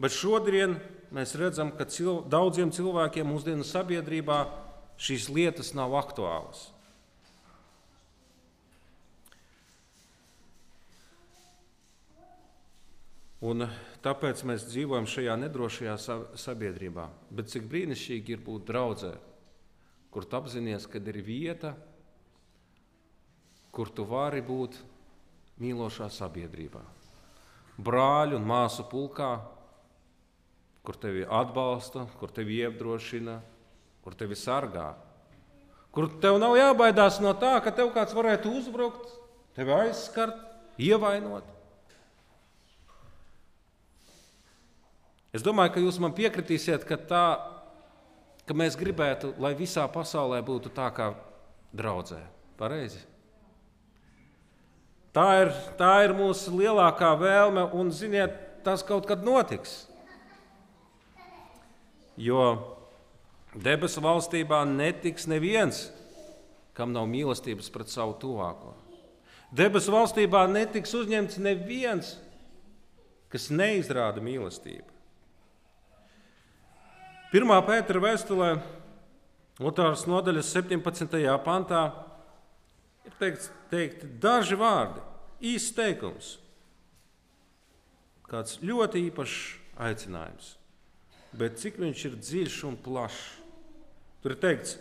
Bet 0.00 0.12
šodien 0.12 0.76
mēs 1.12 1.32
redzam, 1.36 1.72
ka 1.76 1.86
cilv 1.88 2.26
daudziem 2.32 2.70
cilvēkiem 2.72 3.26
mūsdienu 3.28 3.64
sabiedrībā 3.64 4.42
šīs 5.00 5.30
lietas 5.32 5.72
nav 5.76 5.96
aktuālas. 5.96 6.68
Un 13.40 13.64
tāpēc 14.04 14.42
mēs 14.48 14.66
dzīvojam 14.68 15.08
šajā 15.10 15.36
nedrošajā 15.44 15.96
sabiedrībā. 16.40 17.08
Bet 17.30 17.52
cik 17.52 17.68
brīnišķīgi 17.70 18.36
ir 18.36 18.42
būt 18.44 18.66
draudzē, 18.70 19.12
kur 20.10 20.26
tu 20.26 20.38
apzinājies, 20.38 20.88
ka 20.90 21.02
ir 21.02 21.20
vieta, 21.24 21.74
kur 23.70 23.90
tu 23.92 24.06
vari 24.08 24.42
būt 24.42 24.78
mīlošā 25.60 26.08
sabiedrībā. 26.12 26.82
Brāļu 27.80 28.36
un 28.40 28.48
māsu 28.48 28.84
pulkā, 28.90 29.30
kur 30.84 30.96
tevi 31.00 31.22
atbalsta, 31.24 32.06
kur 32.18 32.32
tevi 32.34 32.60
iedrošina, 32.64 33.38
kur 34.04 34.16
tevi 34.16 34.36
sargā. 34.36 34.94
Kur 35.94 36.08
tev 36.22 36.38
nav 36.40 36.56
jābaidās 36.58 37.18
no 37.22 37.32
tā, 37.38 37.56
ka 37.64 37.72
tev 37.74 37.90
kāds 37.94 38.14
varētu 38.14 38.52
uzbrukt, 38.60 39.10
tevi 39.56 39.74
aizskart, 39.74 40.36
ievainot. 40.80 41.59
Es 45.34 45.44
domāju, 45.46 45.74
ka 45.74 45.82
jūs 45.84 46.00
man 46.02 46.14
piekritīsiet, 46.16 46.84
ka, 46.88 46.98
tā, 46.98 47.24
ka 48.46 48.56
mēs 48.56 48.78
gribētu, 48.78 49.34
lai 49.38 49.52
visā 49.58 49.86
pasaulē 49.90 50.40
būtu 50.46 50.72
tā 50.74 50.88
kā 50.94 51.12
draudzē. 51.76 52.18
Pareizi? 52.58 52.98
Tā 55.14 55.26
ir, 55.44 55.54
tā 55.78 55.92
ir 56.06 56.14
mūsu 56.14 56.52
lielākā 56.54 57.14
vēlme, 57.18 57.64
un 57.74 57.94
ziniet, 57.94 58.34
tas 58.66 58.82
kaut 58.86 59.06
kad 59.08 59.22
notiks. 59.26 59.84
Jo 62.20 62.76
debesu 63.54 64.02
valstībā 64.04 64.60
netiks 64.68 65.26
neviens, 65.30 65.88
kam 66.76 66.92
nav 66.94 67.08
mīlestības 67.10 67.70
pret 67.72 67.90
savu 67.90 68.14
tuvāko. 68.20 68.74
Debesu 69.50 69.94
valstībā 69.94 70.44
netiks 70.50 70.94
uzņemts 70.94 71.40
neviens, 71.42 72.14
kas 73.32 73.48
neizrāda 73.50 74.22
mīlestību. 74.22 74.89
1. 77.30 77.46
pētera 77.62 78.00
vēstulē, 78.02 78.46
2. 79.60 79.84
nodaļas 80.10 80.48
17. 80.50 81.20
pantā, 81.44 81.82
ir 83.06 83.12
teikts, 83.20 83.52
teikti 83.70 84.08
daži 84.18 84.56
vārdi, 84.58 84.98
īsts 85.52 85.76
teikums, 85.76 86.30
kāds 88.26 88.56
ļoti 88.66 89.04
īpašs 89.06 89.36
aicinājums. 89.78 90.48
Bet 91.38 91.60
cik 91.62 91.78
viņš 91.78 92.02
ir 92.08 92.16
dziļš 92.18 92.56
un 92.66 92.74
plašs? 92.82 93.20
Tur 94.24 94.34
ir 94.34 94.40
teikts, 94.42 94.72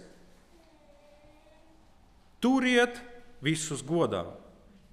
turiet 2.42 2.98
visus 3.46 3.84
godā, 3.86 4.24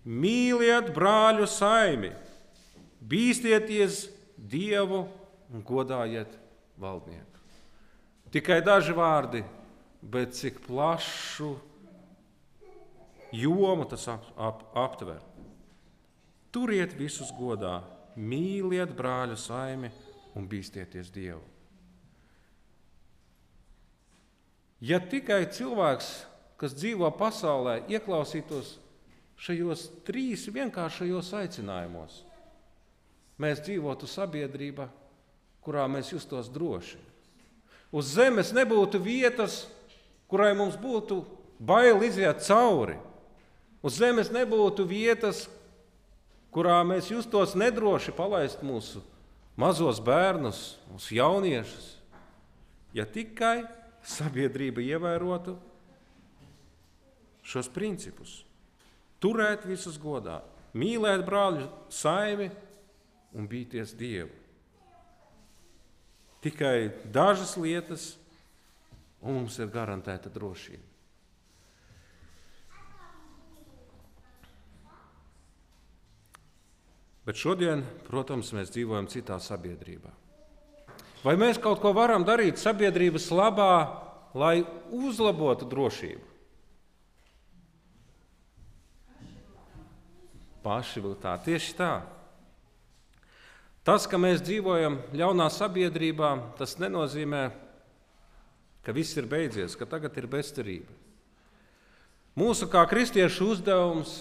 mīliet 0.05 0.93
brāļu 0.93 1.49
saimi, 1.49 2.13
bīstieties 3.01 4.11
Dievu 4.37 5.07
un 5.49 5.65
godājiet 5.65 6.37
valdnieku. 6.77 7.36
Tikai 8.35 8.59
daži 8.65 8.95
vārdi, 8.97 9.43
bet 10.03 10.35
cik 10.35 10.61
plašu 10.67 11.55
jomu 13.33 13.87
tas 13.89 14.09
ap, 14.09 14.25
ap, 14.37 14.63
aptver. 14.75 15.21
Turiet 16.55 16.95
visus 16.97 17.31
godā, 17.37 17.81
mīliet 18.17 18.95
brāļu 18.97 19.37
saimi 19.39 19.91
un 20.37 20.49
bīstieties 20.49 21.13
Dievu. 21.13 21.43
Ja 24.85 25.01
tikai 25.01 25.47
cilvēks, 25.49 26.09
kas 26.61 26.75
dzīvo 26.77 27.09
pasaulē, 27.17 27.81
ieklausītos 27.89 28.77
šajos 29.41 29.87
trīs 30.05 30.47
vienkāršajos 30.53 31.33
aicinājumos, 31.41 32.21
mēs 33.41 33.63
dzīvotu 33.65 34.09
sabiedrībā, 34.09 34.89
kurā 35.65 35.87
mēs 35.91 36.13
justos 36.13 36.49
droši. 36.53 37.01
Uz 37.95 38.13
zemes 38.17 38.53
nebūtu 38.55 39.01
vietas, 39.03 39.65
kurai 40.31 40.53
mums 40.59 40.75
būtu 40.79 41.23
bail 41.59 42.03
iziet 42.05 42.43
cauri. 42.47 42.97
Uz 43.83 44.01
zemes 44.01 44.33
nebūtu 44.35 44.87
vietas, 44.89 45.47
kurā 46.51 46.81
mēs 46.89 47.11
justos 47.13 47.55
nedroši 47.59 48.15
palaist 48.17 48.65
mūsu 48.65 49.03
mazos 49.57 50.01
bērnus, 50.03 50.77
mūsu 50.93 51.17
jauniešus. 51.19 51.93
Ja 52.97 53.05
tikai 53.05 53.67
sabiedrība 54.07 54.81
ievērotu 54.85 55.57
šos 57.47 57.69
principus, 57.71 58.41
turēt 59.23 59.67
visus 59.69 59.99
godā, 60.01 60.41
mīlēt 60.75 61.23
brāļu 61.27 61.69
saimi 61.93 62.49
un 63.37 63.47
bīties 63.51 63.95
Dievu. 63.99 64.46
Tikai 66.47 66.93
dažas 67.11 67.57
lietas, 67.59 68.13
un 69.19 69.41
mums 69.41 69.57
ir 69.59 69.67
garantēta 69.75 70.31
drošība. 70.31 70.85
Bet 77.27 77.35
šodien, 77.35 77.83
protams, 78.07 78.53
mēs 78.55 78.71
dzīvojam 78.71 79.09
citā 79.11 79.41
sabiedrībā. 79.43 80.13
Vai 81.27 81.35
mēs 81.35 81.59
kaut 81.59 81.81
ko 81.83 81.91
varam 81.91 82.23
darīt 82.23 82.63
sabiedrības 82.63 83.27
labā, 83.35 83.73
lai 84.39 84.61
uzlabotu 84.95 85.67
drošību? 85.67 86.35
Paši 90.63 91.03
vēl 91.03 91.19
tā, 91.19 91.35
tieši 91.43 91.75
tā. 91.75 91.95
Tas, 93.87 94.09
ka 94.11 94.19
mēs 94.19 94.43
dzīvojam 94.43 94.99
ļaunā 95.15 95.47
sabiedrībā, 95.55 96.31
tas 96.59 96.75
nenozīmē, 96.83 97.43
ka 98.83 98.95
viss 98.95 99.15
ir 99.15 99.29
beidzies, 99.31 99.77
ka 99.79 99.87
tagad 99.87 100.17
ir 100.19 100.27
bezcerība. 100.31 100.91
Mūsu 102.37 102.67
kā 102.69 102.83
kristiešu 102.91 103.53
uzdevums 103.55 104.17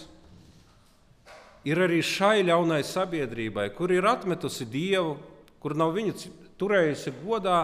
ir 1.66 1.82
arī 1.82 1.98
šai 2.06 2.46
ļaunai 2.46 2.84
sabiedrībai, 2.86 3.72
kur 3.74 3.90
ir 3.92 4.06
atmetusi 4.06 4.68
Dievu, 4.70 5.18
kur 5.60 5.74
nav 5.74 5.96
viņu 5.98 6.14
turējusi 6.62 7.16
godā, 7.24 7.58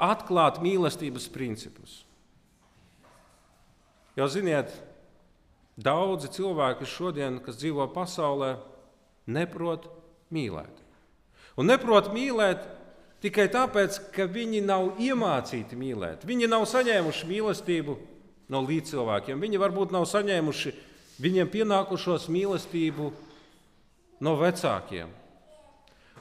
atklāt 0.00 0.60
mīlestības 0.64 1.26
principus. 1.32 2.02
Jau 4.16 4.28
ziniet, 4.28 4.72
daudzi 5.80 6.28
cilvēki 6.36 6.88
šodien, 6.88 7.40
kas 7.40 7.56
dzīvo 7.60 7.88
pasaulē, 7.96 8.54
neprot 9.24 9.88
mīlēt. 10.32 10.89
Un 11.58 11.70
neprot 11.70 12.12
mīlēt 12.14 12.66
tikai 13.24 13.48
tāpēc, 13.52 13.98
ka 14.14 14.26
viņi 14.30 14.62
nav 14.64 15.00
iemācīti 15.02 15.78
mīlēt. 15.78 16.24
Viņi 16.28 16.48
nav 16.50 16.66
saņēmuši 16.70 17.28
mīlestību 17.30 17.96
no 18.50 18.62
līdzcilvēkiem. 18.66 19.40
Viņi 19.42 19.60
varbūt 19.60 19.94
nav 19.94 20.06
saņēmuši 20.10 20.74
viņiem 21.20 21.50
pienākušos 21.52 22.28
mīlestību 22.32 23.10
no 24.24 24.36
vecākiem. 24.40 25.10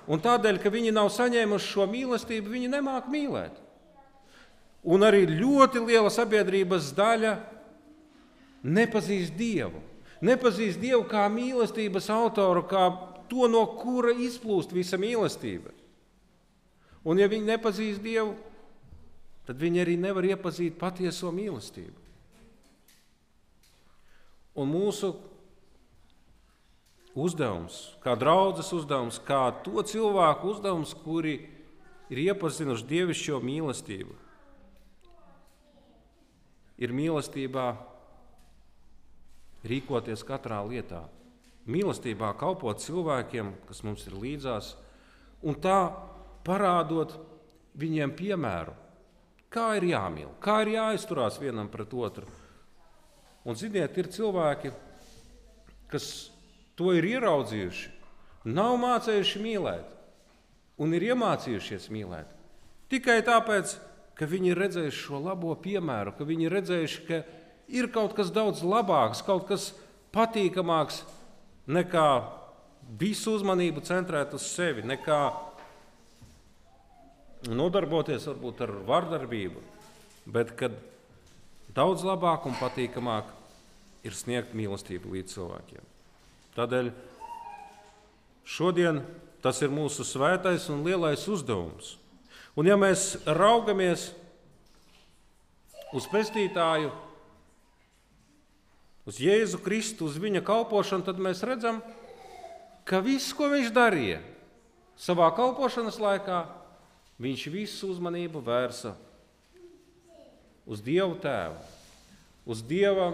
Un 0.10 0.22
tādēļ, 0.24 0.58
ka 0.62 0.72
viņi 0.74 0.94
nav 0.96 1.12
saņēmuši 1.14 1.70
šo 1.70 1.86
mīlestību, 1.90 2.56
viņi 2.56 2.72
nemāķi 2.74 3.14
mīlēt. 3.14 3.60
Un 4.90 5.04
arī 5.06 5.26
ļoti 5.28 5.84
liela 5.84 6.10
sabiedrības 6.14 6.94
daļa 6.98 7.36
nepazīst 8.64 9.36
Dievu. 9.38 9.84
Nepazīst 10.26 10.80
Dievu 10.82 11.04
kā 11.08 11.28
mīlestības 11.32 12.10
autoru, 12.12 12.64
kā 12.68 12.88
to, 13.30 13.48
no 13.52 13.64
kura 13.80 14.12
izplūst 14.14 14.74
visa 14.76 15.00
mīlestība. 15.00 15.72
Un, 17.08 17.20
ja 17.22 17.30
viņi 17.32 17.48
nepazīst 17.48 18.04
Dievu, 18.04 18.36
tad 19.48 19.60
viņi 19.62 19.84
arī 19.84 19.96
nevar 19.98 20.28
iepazīt 20.28 20.78
patieso 20.80 21.32
mīlestību. 21.34 22.08
Un 24.60 24.68
mūsu 24.68 25.14
uzdevums, 27.16 27.78
kā 28.04 28.16
draudzes 28.20 28.72
uzdevums, 28.76 29.20
kā 29.24 29.48
to 29.64 29.82
cilvēku 29.88 30.52
uzdevums, 30.52 30.92
kuri 31.06 31.38
ir 32.12 32.24
iepazinuši 32.28 32.88
dievišķo 32.90 33.40
mīlestību, 33.46 34.18
ir 36.80 36.96
mīlestībā 36.96 37.70
rīkoties 39.68 40.24
katrā 40.28 40.60
lietā 40.68 41.04
mīlestībā 41.70 42.34
kalpot 42.40 42.82
cilvēkiem, 42.82 43.54
kas 43.70 43.84
mums 43.86 44.06
ir 44.10 44.18
līdzās, 44.20 44.74
un 45.46 45.58
tā 45.62 45.80
parādot 46.48 47.16
viņiem 47.80 48.14
piemēru, 48.18 48.74
kā 49.54 49.72
ir 49.80 49.90
jāmīl, 49.92 50.32
kā 50.44 50.62
ir 50.66 50.76
jāizturās 50.76 51.40
vienam 51.42 51.70
pret 51.72 51.94
otru. 51.94 52.28
Un, 53.48 53.56
ziniet, 53.58 53.96
ir 53.98 54.10
cilvēki, 54.12 54.74
kas 55.90 56.30
to 56.78 56.92
ir 56.98 57.08
ieraudzījuši, 57.16 57.94
nav 58.50 58.76
mācījuši 58.82 59.44
mīlēt, 59.44 59.96
un 60.80 60.96
ir 60.96 61.10
iemācījušies 61.12 61.90
mīlēt. 61.94 62.36
Tikai 62.90 63.20
tāpēc, 63.26 63.76
ka 64.18 64.28
viņi 64.28 64.52
ir 64.52 64.60
redzējuši 64.60 65.04
šo 65.06 65.22
labo 65.24 65.54
piemēru, 65.60 66.16
ka 66.18 66.28
viņi 66.28 66.48
ir 66.48 66.56
redzējuši, 66.58 67.04
ka 67.08 67.22
ir 67.80 67.90
kaut 67.94 68.16
kas 68.18 68.32
daudz 68.34 68.64
labāks, 68.66 69.24
kaut 69.26 69.48
kas 69.50 69.72
patīkamāks 70.16 71.04
nekā 71.70 72.10
visu 73.00 73.36
uzmanību 73.38 73.84
centrēt 73.86 74.34
uz 74.34 74.48
sevi, 74.50 74.84
nekā 74.88 75.20
nodarboties 77.50 78.26
varbūt 78.28 78.64
ar 78.66 78.74
vardarbību, 78.88 79.62
bet 80.34 80.56
kad 80.60 80.76
daudz 81.76 82.04
labāk 82.08 82.48
un 82.50 82.58
patīkamāk 82.60 83.30
ir 84.08 84.16
sniegt 84.16 84.56
mīlestību 84.58 85.14
līdz 85.14 85.36
cilvēkiem. 85.38 85.86
Tādēļ 86.58 86.92
šodien 88.50 89.04
tas 89.44 89.62
ir 89.64 89.72
mūsu 89.72 90.04
svētais 90.08 90.68
un 90.74 90.84
lielais 90.84 91.24
uzdevums. 91.32 91.96
Un 92.58 92.68
ja 92.68 92.76
mēs 92.80 93.14
raugamies 93.24 94.10
uz 95.96 96.08
pestītāju, 96.12 96.90
uz 99.10 99.18
Jēzu 99.18 99.58
Kristu, 99.66 100.06
uz 100.06 100.20
viņa 100.22 100.44
kalpošanu, 100.46 101.06
tad 101.08 101.18
mēs 101.22 101.42
redzam, 101.48 101.82
ka 102.86 103.02
viss, 103.02 103.34
ko 103.34 103.50
viņš 103.50 103.74
darīja 103.74 104.22
savā 105.00 105.32
kalpošanas 105.34 105.98
laikā, 106.02 106.44
viņš 107.20 107.46
visu 107.52 107.90
uzmanību 107.94 108.42
vērsa 108.46 108.94
uz 110.70 110.84
Dievu 110.86 111.18
Tēvu, 111.24 111.58
uz 112.50 112.62
Dieva 112.62 113.12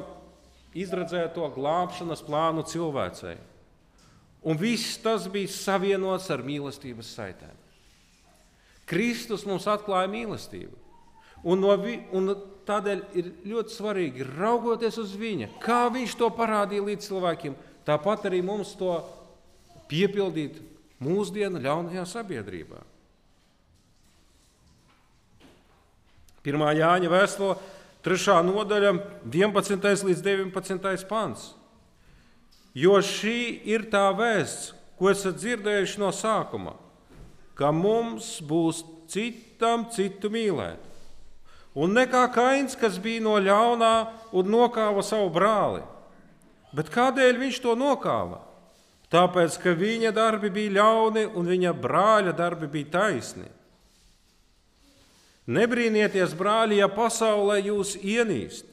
izredzēto 0.75 1.47
glābšanas 1.55 2.23
plānu 2.27 2.65
cilvēcei. 2.67 3.38
Un 4.45 4.60
viss 4.60 4.99
tas 5.01 5.29
bija 5.31 5.49
savienots 5.49 6.27
ar 6.29 6.43
mīlestības 6.45 7.15
saitēm. 7.15 7.55
Kristus 8.86 9.47
mums 9.47 9.65
atklāja 9.71 10.12
mīlestību. 10.12 10.85
Un, 11.43 11.62
no 11.62 11.76
vi, 11.82 12.00
un 12.15 12.32
tādēļ 12.65 13.04
ir 13.19 13.30
ļoti 13.45 13.76
svarīgi 13.76 14.26
raugoties 14.32 14.98
uz 15.02 15.13
viņa, 15.19 15.52
kā 15.62 15.86
viņš 15.93 16.15
to 16.17 16.30
parādīja 16.34 16.86
līdz 16.88 17.10
cilvēkiem. 17.10 17.58
Tāpat 17.86 18.30
arī 18.30 18.41
mums 18.45 18.74
to 18.80 18.95
piepildīt 19.91 20.58
mūsdienu 21.04 21.62
ļaunajā 21.62 22.06
sabiedrībā. 22.10 22.82
1. 26.45 26.65
Jāņa 26.78 27.10
vēstule, 27.10 27.58
3. 28.06 28.39
nodaļa, 28.45 28.91
11. 29.34 29.86
līdz 30.10 30.26
19. 30.26 31.06
pants. 31.10 31.54
Jo 32.76 33.00
šī 33.02 33.62
ir 33.65 33.88
tā 33.89 34.04
vēsts, 34.13 34.74
ko 35.00 35.10
esat 35.12 35.39
dzirdējuši 35.39 36.02
no 36.02 36.12
sākuma, 36.13 36.76
ka 37.56 37.71
mums 37.71 38.38
būs 38.45 38.84
citam 39.12 39.88
citu 39.95 40.30
mīlēt. 40.32 40.82
Un 41.75 41.91
ne 41.91 42.05
kā 42.07 42.23
kains, 42.31 42.77
kas 42.79 42.95
bija 43.03 43.23
no 43.23 43.35
ļaunā 43.43 43.93
un 44.31 44.47
nokāva 44.47 45.03
savu 45.03 45.27
brāli. 45.35 45.81
Bet 46.75 46.88
kādēļ 46.91 47.39
viņš 47.39 47.59
to 47.63 47.75
nokāva? 47.79 48.39
Tāpēc, 49.11 49.57
ka 49.61 49.75
viņa 49.77 50.11
darbi 50.15 50.49
bija 50.51 50.77
ļauni 50.79 51.25
un 51.35 51.51
viņa 51.51 51.73
brāļa 51.79 52.33
darbi 52.35 52.67
bija 52.71 52.93
taisni. 52.97 53.47
Nebrīnieties, 55.45 56.33
brāļi, 56.35 56.79
ja 56.81 56.88
pasaulē 56.89 57.59
jūs 57.67 57.93
ienīst. 58.01 58.65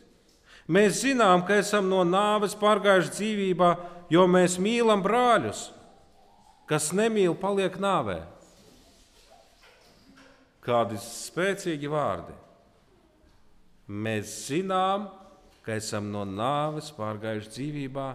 Mēs 0.72 1.02
zinām, 1.02 1.42
ka 1.44 1.58
esam 1.60 1.90
no 1.90 2.00
nāves 2.06 2.54
pārgājuši 2.56 3.12
dzīvībā, 3.18 3.70
jo 4.14 4.24
mēs 4.30 4.56
mīlam 4.62 5.02
brāļus. 5.04 5.66
Kas 6.70 6.92
nemīl, 6.96 7.34
paliek 7.36 7.76
nāvē. 7.82 8.22
Kādi 10.62 10.96
spēcīgi 11.02 11.90
vārdi. 11.90 12.41
Mēs 13.92 14.30
zinām, 14.48 15.10
ka 15.66 15.76
esam 15.76 16.08
no 16.14 16.24
nāves 16.24 16.88
pārgājuši 16.96 17.50
dzīvībā, 17.56 18.06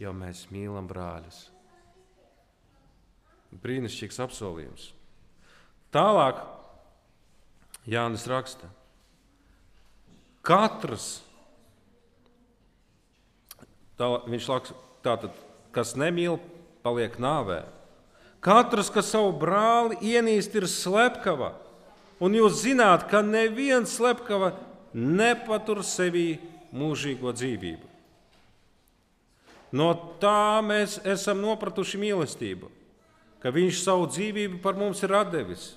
jo 0.00 0.12
mēs 0.16 0.46
mīlam 0.54 0.88
brāļus. 0.88 1.44
Brīnišķīgs 3.62 4.22
apsolījums. 4.24 4.86
Tālāk 5.92 6.40
Jānis 7.84 8.24
raksta, 8.30 8.70
katrs, 10.46 11.18
tā, 14.00 14.08
viņš 14.24 14.48
raksta, 14.48 14.76
tātad, 15.04 15.36
kas 15.74 15.92
nemīl, 15.98 16.38
paliek 16.86 17.18
nāvē. 17.20 17.64
Katrs, 18.42 18.88
kas 18.90 19.12
savu 19.12 19.34
brāli 19.38 19.98
ienīst, 20.14 20.54
ir 20.56 20.66
slepkava. 20.70 21.52
Un 22.22 22.34
jūs 22.38 22.62
zināt, 22.62 23.04
ka 23.10 23.20
neviens 23.22 23.92
slepkava 23.98 24.54
nepatur 24.94 25.82
sevī 25.86 26.36
mūžīgo 26.72 27.32
dzīvību. 27.36 27.90
No 29.72 29.92
tā 30.20 30.60
mēs 30.64 30.98
esam 31.08 31.40
nopratuši 31.40 32.00
mīlestību, 32.00 32.68
ka 33.40 33.50
Viņš 33.50 33.78
savu 33.82 34.06
dzīvību 34.12 34.60
par 34.62 34.76
mums 34.78 35.00
ir 35.02 35.14
devis 35.32 35.72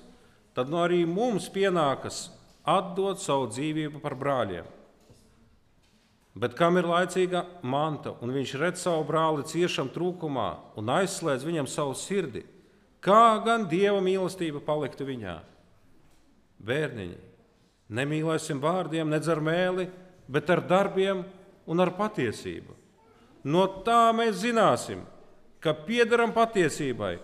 tad 0.56 0.72
no 0.72 0.80
arī 0.80 1.02
mums 1.04 1.50
pienākas 1.52 2.30
atdot 2.64 3.20
savu 3.20 3.50
dzīvību 3.52 4.00
par 4.00 4.16
brāļiem. 4.16 4.64
Bet 6.36 6.56
kam 6.56 6.76
ir 6.80 6.88
laicīga 6.88 7.44
manta, 7.64 8.14
un 8.24 8.32
viņš 8.32 8.54
redz 8.60 8.82
savu 8.84 9.04
brāli 9.08 9.44
ciešam 9.48 9.92
trūkumā 9.92 10.48
un 10.80 10.92
aizslēdz 10.96 11.44
viņam 11.48 11.68
savu 11.68 11.92
sirdi, 11.96 12.42
kā 13.04 13.36
gan 13.44 13.68
dieva 13.68 14.00
mīlestība 14.04 14.60
paliktu 14.64 15.04
viņā? 15.08 15.36
Bērniņi, 16.66 17.16
nemīlēsim 17.92 18.60
vārdiem, 18.62 19.08
nedz 19.10 19.28
ar 19.30 19.40
mēli, 19.44 19.86
bet 20.28 20.50
ar 20.50 20.62
darbiem 20.66 21.22
un 21.66 21.82
ar 21.82 21.92
patiesību. 21.98 22.74
No 23.46 23.66
tā 23.86 24.10
mēs 24.16 24.40
zināsim, 24.42 25.04
ka 25.62 25.74
piederam 25.86 26.34
patiesībai 26.34 27.16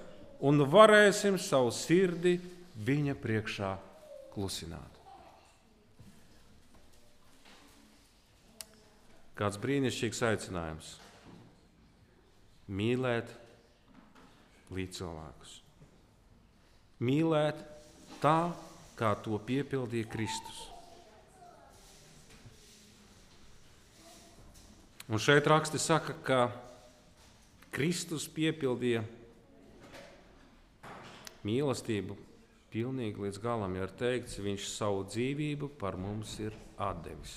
un 0.46 0.62
varēsim 0.70 1.38
savu 1.38 1.72
sirdi 1.74 2.36
viņa 2.86 3.14
priekšā 3.18 3.72
klusināt. 4.34 4.98
Kāds 9.38 9.58
brīnišķīgs 9.58 10.20
aicinājums- 10.28 10.88
mīlēt 12.78 13.30
līdzcilvēkus. 14.70 15.54
Mīlēt 17.02 17.58
tā, 18.22 18.52
kā 18.98 19.14
to 19.24 19.38
piepildīja 19.46 20.08
Kristus. 20.12 20.60
Un 25.12 25.20
šeit 25.20 25.46
raksti 25.50 25.80
saka, 25.82 26.14
ka 26.24 26.40
Kristus 27.72 28.28
piepildīja 28.32 29.02
mīlestību 31.44 32.16
pilnīgi 32.72 33.26
līdz 33.26 33.40
galam 33.42 33.74
ir 33.76 33.92
teikts, 33.98 34.38
viņš 34.40 34.68
savu 34.72 35.02
dzīvību 35.10 35.72
par 35.80 35.98
mums 36.00 36.38
ir 36.40 36.56
atdevis. 36.80 37.34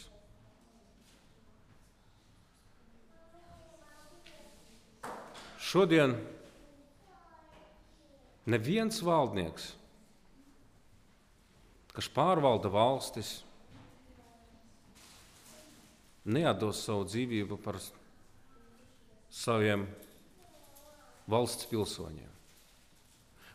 Šodien 5.66 6.14
neviens 8.46 9.02
valdnieks, 9.04 9.72
kas 11.96 12.10
pārvalda 12.12 12.70
valstis, 12.72 13.40
neatdos 16.26 16.82
savu 16.84 17.06
dzīvību 17.08 17.58
par 17.64 17.80
saviem 19.32 19.86
valsts 21.30 21.68
pilsoņiem. 21.70 22.32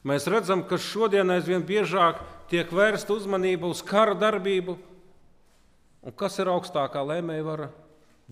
Mēs 0.06 0.24
redzam, 0.32 0.62
ka 0.64 0.78
šodien 0.80 1.28
aizvien 1.34 1.64
biežāk 1.66 2.22
tiek 2.48 2.70
vērsta 2.72 3.12
uzmanība 3.12 3.68
uz 3.68 3.82
kara 3.84 4.14
darbību. 4.16 4.78
Un 6.00 6.16
kas 6.16 6.38
ir 6.40 6.48
augstākā 6.48 7.02
lēmējvara 7.04 7.68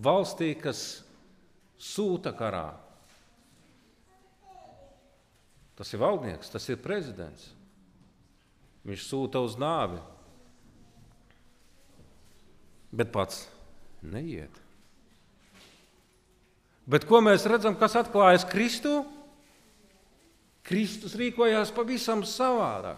valstī, 0.01 0.55
kas 0.57 1.03
sūta 1.77 2.33
karā? 2.33 2.71
Tas 5.77 5.93
ir 5.93 6.01
valdnieks, 6.01 6.49
tas 6.49 6.65
ir 6.73 6.81
prezidents. 6.81 7.51
Viņš 8.89 9.03
sūta 9.05 9.41
uz 9.45 9.53
nāvi, 9.59 9.99
bet 12.89 13.11
pats 13.13 13.43
neiet. 14.01 14.55
Bet 16.89 17.05
ko 17.05 17.19
mēs 17.21 17.45
redzam, 17.45 17.75
kas 17.77 17.99
atklājas 17.99 18.47
Kristū? 18.49 19.03
Kristus 20.65 21.13
rīkojās 21.17 21.69
pavisam 21.73 22.23
savādāk. 22.25 22.97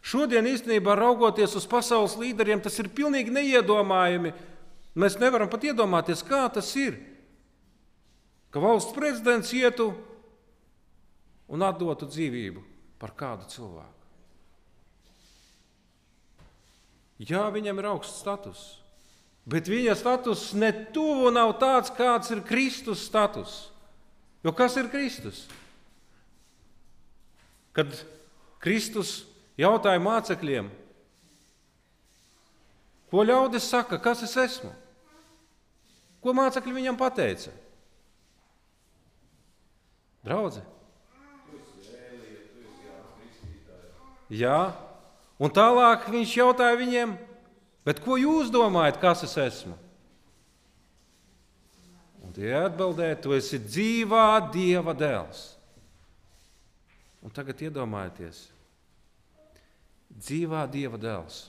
Šodien 0.00 0.48
īstenībā 0.48 0.96
raugoties 0.98 1.54
uz 1.58 1.66
pasaules 1.70 2.16
līderiem, 2.18 2.62
tas 2.62 2.78
ir 2.82 2.88
pilnīgi 2.90 3.30
neiedomājami. 3.34 4.32
Mēs 4.98 5.20
nevaram 5.20 5.50
pat 5.50 5.68
iedomāties, 5.70 6.24
kā 6.26 6.48
tas 6.50 6.72
ir. 6.78 6.96
Ka 8.50 8.62
valsts 8.62 8.96
prezidents 8.96 9.52
ietu 9.54 9.92
un 11.50 11.62
atdotu 11.62 12.08
dzīvību 12.10 12.64
par 12.98 13.14
kādu 13.14 13.46
cilvēku. 13.52 13.99
Jā, 17.20 17.42
viņam 17.52 17.82
ir 17.82 17.88
augsts 17.90 18.22
status, 18.22 18.60
bet 19.44 19.68
viņa 19.68 19.92
status 19.98 20.50
ne 20.56 20.70
tuvu 20.94 21.28
nav 21.34 21.52
tāds, 21.60 21.92
kāds 21.92 22.32
ir 22.32 22.40
Kristus 22.48 23.02
status. 23.04 23.66
Jo 24.40 24.54
kas 24.56 24.78
ir 24.80 24.88
Kristus? 24.88 25.42
Kad 27.76 27.92
Kristus 28.64 29.20
jautāja 29.60 30.00
mācekļiem, 30.00 30.72
ko 33.12 33.24
ļaudis 33.26 33.68
saka, 33.68 34.00
kas 34.00 34.24
es 34.24 34.36
esmu? 34.40 34.72
Ko 36.24 36.32
mācekļi 36.36 36.76
viņam 36.80 36.96
pateica? 37.00 37.52
Draudzē. 40.24 40.64
Jā, 44.30 44.70
un 45.40 45.52
tālāk 45.56 46.08
viņš 46.12 46.34
jautāja 46.36 46.78
viņiem, 46.78 47.14
ko 48.04 48.18
jūs 48.20 48.52
domājat, 48.52 49.00
kas 49.02 49.24
es 49.26 49.36
esmu? 49.40 49.76
Un 52.20 52.34
tie 52.36 52.52
atbildēja, 52.60 53.16
tu 53.24 53.32
esi 53.34 53.58
dzīvā 53.58 54.26
Dieva 54.52 54.94
dēls. 54.94 55.46
Un 57.24 57.32
tagad 57.34 57.58
iedomājieties, 57.66 58.44
dzīvā 60.20 60.68
Dieva 60.70 61.00
dēls 61.00 61.48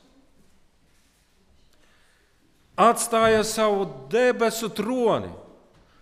atstāja 2.82 3.44
savu 3.44 3.86
debesu 4.10 4.70
troni, 4.74 5.32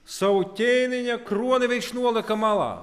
savu 0.06 0.46
ķēniņa 0.58 1.20
kroni 1.28 1.70
viņš 1.70 1.94
nolika 1.98 2.38
malā 2.40 2.74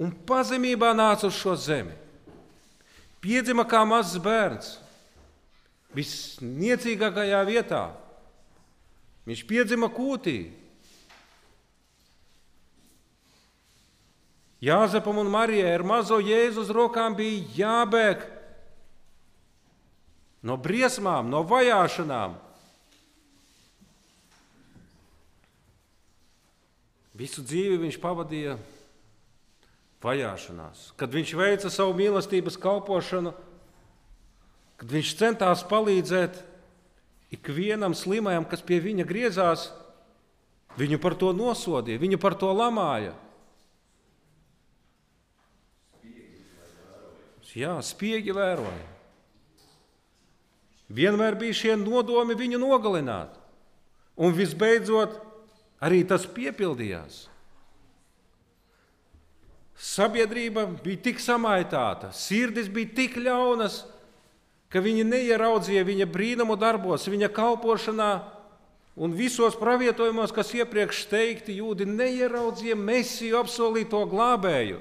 un 0.00 0.12
pazemībā 0.28 0.92
nāca 0.96 1.28
uz 1.28 1.36
šo 1.38 1.56
zemi. 1.56 1.94
Piedzima 3.24 3.64
kā 3.66 3.80
mazs 3.88 4.20
bērns, 4.22 4.76
visniecīgākajā 5.96 7.40
vietā. 7.48 7.86
Viņš 9.26 9.42
piedzima 9.48 9.88
kūtī, 9.90 10.38
Jāzepam 14.66 15.18
un 15.20 15.28
Marijai 15.28 15.74
ar 15.76 15.84
mazo 15.84 16.16
Jēzus 16.24 16.70
rokām 16.72 17.14
bija 17.14 17.42
jābēg 17.58 18.22
no 20.46 20.56
briesmām, 20.56 21.28
no 21.28 21.42
vajāšanām. 21.44 22.38
Visu 27.16 27.44
dzīvi 27.44 27.78
viņš 27.84 28.00
pavadīja 28.00 28.56
vajāšanās. 30.06 30.90
Kad 31.00 31.12
viņš 31.14 31.34
veica 31.38 31.72
savu 31.72 31.96
mīlestības 31.98 32.58
kalpošanu, 32.62 33.34
kad 34.80 34.92
viņš 34.92 35.12
centās 35.18 35.64
palīdzēt 35.66 36.40
ikvienam 37.34 37.96
slimajam, 37.96 38.46
kas 38.48 38.62
pie 38.64 38.78
viņa 38.84 39.06
griezās, 39.08 39.70
viņu 40.78 41.00
par 41.02 41.16
to 41.18 41.32
nosodīja, 41.36 42.02
viņu 42.02 42.20
par 42.22 42.36
to 42.38 42.52
lamāja. 42.54 43.14
Jā, 47.56 47.78
spiegi 47.80 48.34
vēroja. 48.36 48.84
Vienmēr 50.92 51.38
bija 51.40 51.56
šie 51.56 51.76
nodomi 51.80 52.36
viņu 52.36 52.60
nogalināt. 52.60 53.32
Un 54.20 54.34
visbeidzot, 54.36 55.16
arī 55.80 56.02
tas 56.08 56.26
piepildījās. 56.28 57.24
Sabiedrība 59.76 60.64
bija 60.80 61.02
tik 61.10 61.20
samaitāta, 61.20 62.08
sirdis 62.16 62.70
bija 62.72 62.94
tik 62.96 63.18
ļaunas, 63.20 63.82
ka 64.72 64.80
viņi 64.80 65.04
neieraudzīja 65.04 65.84
viņa 65.84 66.06
brīnumu 66.08 66.56
darbos, 66.56 67.04
viņa 67.08 67.28
kalpošanā 67.36 68.10
un 68.96 69.12
visos 69.12 69.56
pravietojumos, 69.60 70.32
kas 70.32 70.54
iepriekš 70.56 71.04
teikti, 71.10 71.58
jūdi 71.60 71.84
neieraudzīja 71.90 72.76
mesiju 72.80 73.36
apsolīto 73.42 74.00
glābēju. 74.08 74.80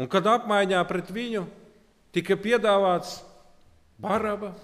Un 0.00 0.08
kad 0.10 0.26
apmaiņā 0.26 0.80
pret 0.88 1.10
viņu 1.12 1.44
tika 2.16 2.34
piedāvāts 2.40 3.20
baraba, 4.00 4.54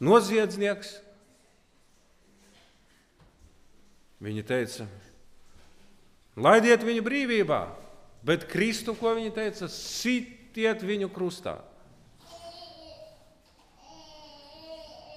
noziedznieks, 0.00 0.94
viņi 4.20 4.44
teica, 4.46 4.86
laidiet 6.36 6.84
viņu 6.84 7.04
brīvībā, 7.04 7.60
bet 8.26 8.46
Kristu, 8.50 8.94
ko 8.96 9.14
viņi 9.16 9.32
teica, 9.36 9.68
sitiet 9.72 10.84
viņu 10.84 11.10
krustā. 11.12 11.58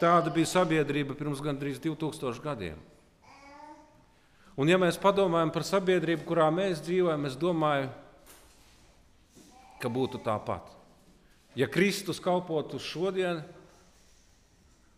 Tāda 0.04 0.32
bija 0.36 0.50
sabiedrība 0.50 1.16
pirms 1.16 1.40
gandrīz 1.44 1.80
2000 1.80 2.44
gadiem. 2.44 2.80
Un, 4.60 4.70
ja 4.70 4.78
mēs 4.78 5.00
padomājam 5.02 5.50
par 5.54 5.64
sabiedrību, 5.66 6.26
kurā 6.28 6.50
mēs 6.54 6.82
dzīvojam, 6.84 7.24
es 7.26 7.38
domāju, 7.40 7.88
ka 9.82 9.90
būtu 9.90 10.20
tāpat. 10.24 10.68
Ja 11.58 11.70
Kristus 11.70 12.22
kalpotu 12.22 12.80
šodien, 12.82 13.42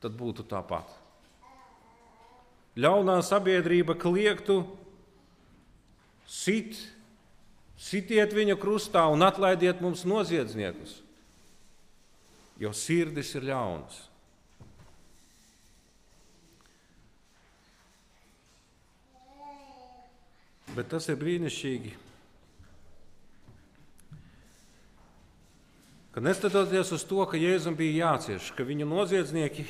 tad 0.04 0.16
būtu 0.18 0.44
tāpat. 0.48 0.92
Ļaunā 2.76 3.22
sabiedrība 3.24 3.96
kliegtu, 3.96 4.60
sit, 6.28 6.76
sitiet 7.80 8.36
viņu 8.36 8.58
krustā 8.60 9.06
un 9.12 9.24
atlaidiet 9.24 9.80
mums 9.84 10.04
noziedzniekus, 10.08 10.98
jo 12.60 12.74
sirdis 12.76 13.32
ir 13.38 13.48
ļaunas. 13.52 14.02
Bet 20.76 20.90
tas 20.92 21.08
ir 21.08 21.16
brīnišķīgi 21.16 21.96
ka 26.16 26.22
neskatoties 26.24 26.94
uz 26.96 27.04
to, 27.04 27.26
ka 27.28 27.36
Jēzum 27.36 27.76
bija 27.76 28.06
jācieš, 28.06 28.54
ka 28.56 28.64
viņu 28.64 28.86
noziedznieki 28.88 29.66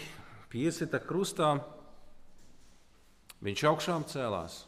piesita 0.52 1.00
krustā, 1.02 1.56
viņš 3.44 3.64
augšām 3.72 4.06
cēlās. 4.08 4.62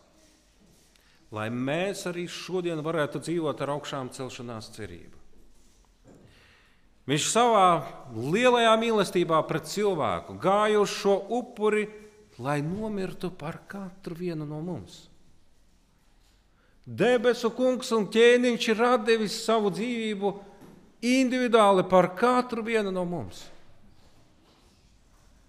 Lai 1.32 1.50
mēs 1.52 2.06
arī 2.08 2.26
šodien 2.32 2.80
varētu 2.84 3.22
dzīvot 3.24 3.62
ar 3.64 3.76
augšām 3.76 4.12
celšanās 4.16 4.72
cerību. 4.76 5.16
Viņš 7.08 7.28
savā 7.32 7.68
lielajā 8.16 8.74
mīlestībā 8.80 9.40
pret 9.48 9.68
cilvēku 9.72 10.36
gāja 10.44 10.82
uz 10.84 10.92
šo 10.92 11.16
upuri, 11.38 11.86
lai 12.44 12.60
nomirtu 12.62 13.32
par 13.32 13.62
katru 13.68 14.16
vienu 14.16 14.48
no 14.48 14.60
mums. 14.62 15.06
Debesu 16.88 17.52
kungs 17.52 17.92
un 17.96 18.06
ķēniņš 18.12 18.68
ir 18.72 18.84
devis 19.08 19.40
savu 19.44 19.72
dzīvību 19.76 20.32
individuāli 21.04 21.84
par 21.88 22.14
katru 22.16 22.64
vienu 22.64 22.92
no 22.92 23.04
mums. 23.06 23.46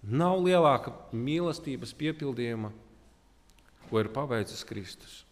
Nav 0.03 0.39
lielāka 0.43 0.93
mīlestības 1.11 1.91
piepildījuma, 1.95 2.71
ko 3.89 4.01
ir 4.01 4.11
paveicis 4.13 4.63
Kristus. 4.69 5.23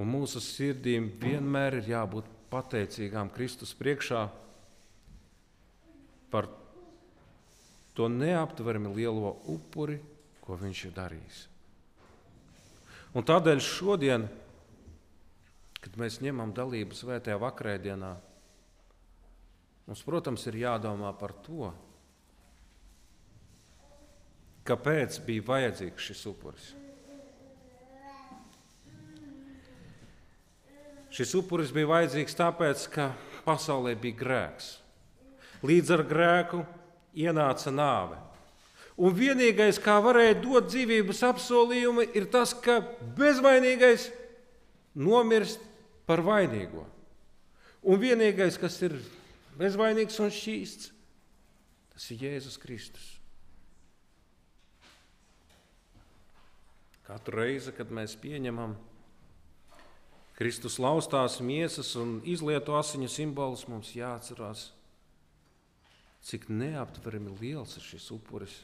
Un 0.00 0.08
mūsu 0.08 0.40
sirdīm 0.40 1.10
vienmēr 1.20 1.80
ir 1.80 1.90
jābūt 1.92 2.28
pateicīgām 2.50 3.30
Kristus 3.34 3.74
priekšā 3.76 4.24
par 6.32 6.48
to 7.94 8.08
neaptverami 8.08 8.94
lielo 8.96 9.36
upuri, 9.52 10.00
ko 10.40 10.56
Viņš 10.58 10.84
ir 10.88 10.94
darījis. 10.96 11.40
Un 13.14 13.26
tādēļ 13.26 13.60
šodien 13.62 14.24
kad 15.80 15.96
mēs 16.00 16.20
ņemam 16.20 16.52
dalību 16.56 16.96
svētajā 16.96 17.38
vakarēdienā, 17.40 18.10
mums, 19.88 20.02
protams, 20.04 20.44
ir 20.50 20.60
jādomā 20.62 21.12
par 21.16 21.34
to, 21.46 21.70
kāpēc 24.68 25.18
bija 25.26 25.46
vajadzīgs 25.46 26.10
šis 26.10 26.26
upuris. 26.30 26.70
Šis 31.10 31.34
upuris 31.34 31.72
bija 31.74 31.90
vajadzīgs 31.90 32.36
tāpēc, 32.38 32.86
ka 32.94 33.10
pasaulē 33.44 33.96
bija 33.98 34.18
grēks. 34.20 34.68
Līdz 35.66 35.94
ar 35.96 36.04
grēku 36.08 36.60
ienāca 37.18 37.72
nāve. 37.74 38.18
Un 39.00 39.14
vienīgais, 39.16 39.80
kā 39.80 39.96
varēja 40.04 40.36
dot 40.42 40.68
dzīvības 40.70 41.22
apsolījumu, 41.30 42.04
ir 42.14 42.28
tas, 42.30 42.52
ka 42.52 42.78
bezvainīgais 43.16 44.10
nomirst 44.94 45.62
par 46.08 46.22
vainīgo. 46.24 46.84
Un 47.80 48.00
vienīgais, 48.00 48.58
kas 48.60 48.76
ir 48.84 48.98
bezvainīgs 49.58 50.20
un 50.20 50.32
šķīsts, 50.34 50.90
tas 51.94 52.10
ir 52.12 52.26
Jēzus 52.28 52.60
Kristus. 52.60 53.19
Katru 57.10 57.42
reizi, 57.42 57.74
kad 57.74 57.90
mēs 57.90 58.14
pieņemam 58.22 58.76
Kristus 60.38 60.78
laustās 60.80 61.40
miesas 61.42 61.92
un 61.98 62.20
izlieto 62.22 62.78
asiņu 62.78 63.10
simbolus, 63.10 63.66
mums 63.68 63.90
jāatcerās, 63.98 64.70
cik 66.24 66.46
neaptverami 66.54 67.34
liels 67.42 67.74
ir 67.76 67.88
šis 67.90 68.12
upuris 68.14 68.60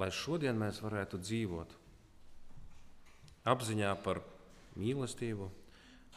lai 0.00 0.10
šodien 0.14 0.58
mēs 0.58 0.80
varētu 0.80 1.20
dzīvot 1.20 1.74
apziņā 3.50 3.90
par 4.04 4.20
mīlestību, 4.80 5.48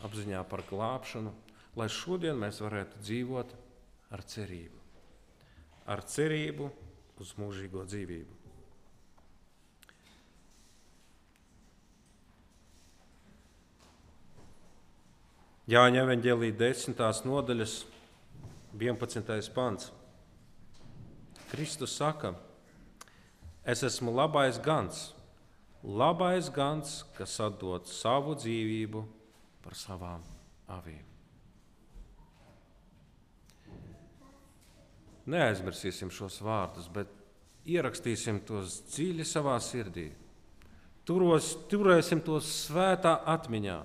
apziņā 0.06 0.44
par 0.52 0.64
glābšanu, 0.70 1.34
lai 1.80 1.90
šodien 1.92 2.38
mēs 2.40 2.62
varētu 2.64 3.02
dzīvot 3.04 3.54
ar 4.14 4.24
cerību, 4.34 4.80
ar 5.90 6.04
cerību 6.16 6.70
uz 7.24 7.34
mūžīgo 7.40 7.86
dzīvību. 7.90 8.43
Jāņa 15.64 16.02
evanģēlī 16.04 16.50
10. 16.60 16.98
nodaļas 17.24 17.74
11. 18.76 19.52
pants. 19.56 19.94
Kristus 21.54 21.94
saka, 21.96 22.34
es 23.64 23.80
esmu 23.88 24.12
labais 24.12 24.60
gans, 24.60 25.14
labais 25.84 26.50
gans, 26.52 27.06
kas 27.16 27.38
atdod 27.40 27.88
savu 27.88 28.36
dzīvību 28.42 29.06
par 29.64 29.80
savām 29.80 30.28
avīm. 30.68 31.08
Neaizmirsīsim 35.32 36.12
šos 36.12 36.42
vārdus, 36.44 36.92
bet 36.92 37.08
ierakstīsim 37.64 38.44
tos 38.44 38.82
dziļi 38.92 39.32
savā 39.32 39.56
sirdī. 39.64 40.10
Turos, 41.08 41.54
turēsim 41.72 42.20
tos 42.20 42.52
svētā 42.66 43.22
atmiņā 43.32 43.80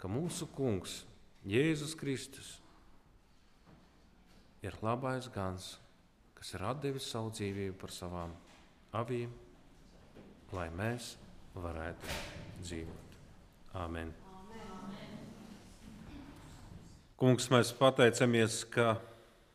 ka 0.00 0.10
mūsu 0.10 0.48
Kungs, 0.56 1.04
Jēzus 1.46 1.94
Kristus, 1.98 2.56
ir 4.64 4.76
labais 4.82 5.28
gans, 5.32 5.76
kas 6.36 6.52
ir 6.56 6.64
devis 6.82 7.08
savu 7.10 7.30
dzīvību 7.34 7.78
par 7.80 7.94
savām 7.94 8.34
avīm, 8.96 9.32
lai 10.52 10.68
mēs 10.74 11.14
varētu 11.54 12.14
dzīvot. 12.62 13.18
Āmen! 13.76 14.12
Kungs, 17.16 17.48
mēs 17.48 17.72
pateicamies, 17.72 18.60
ka 18.68 18.98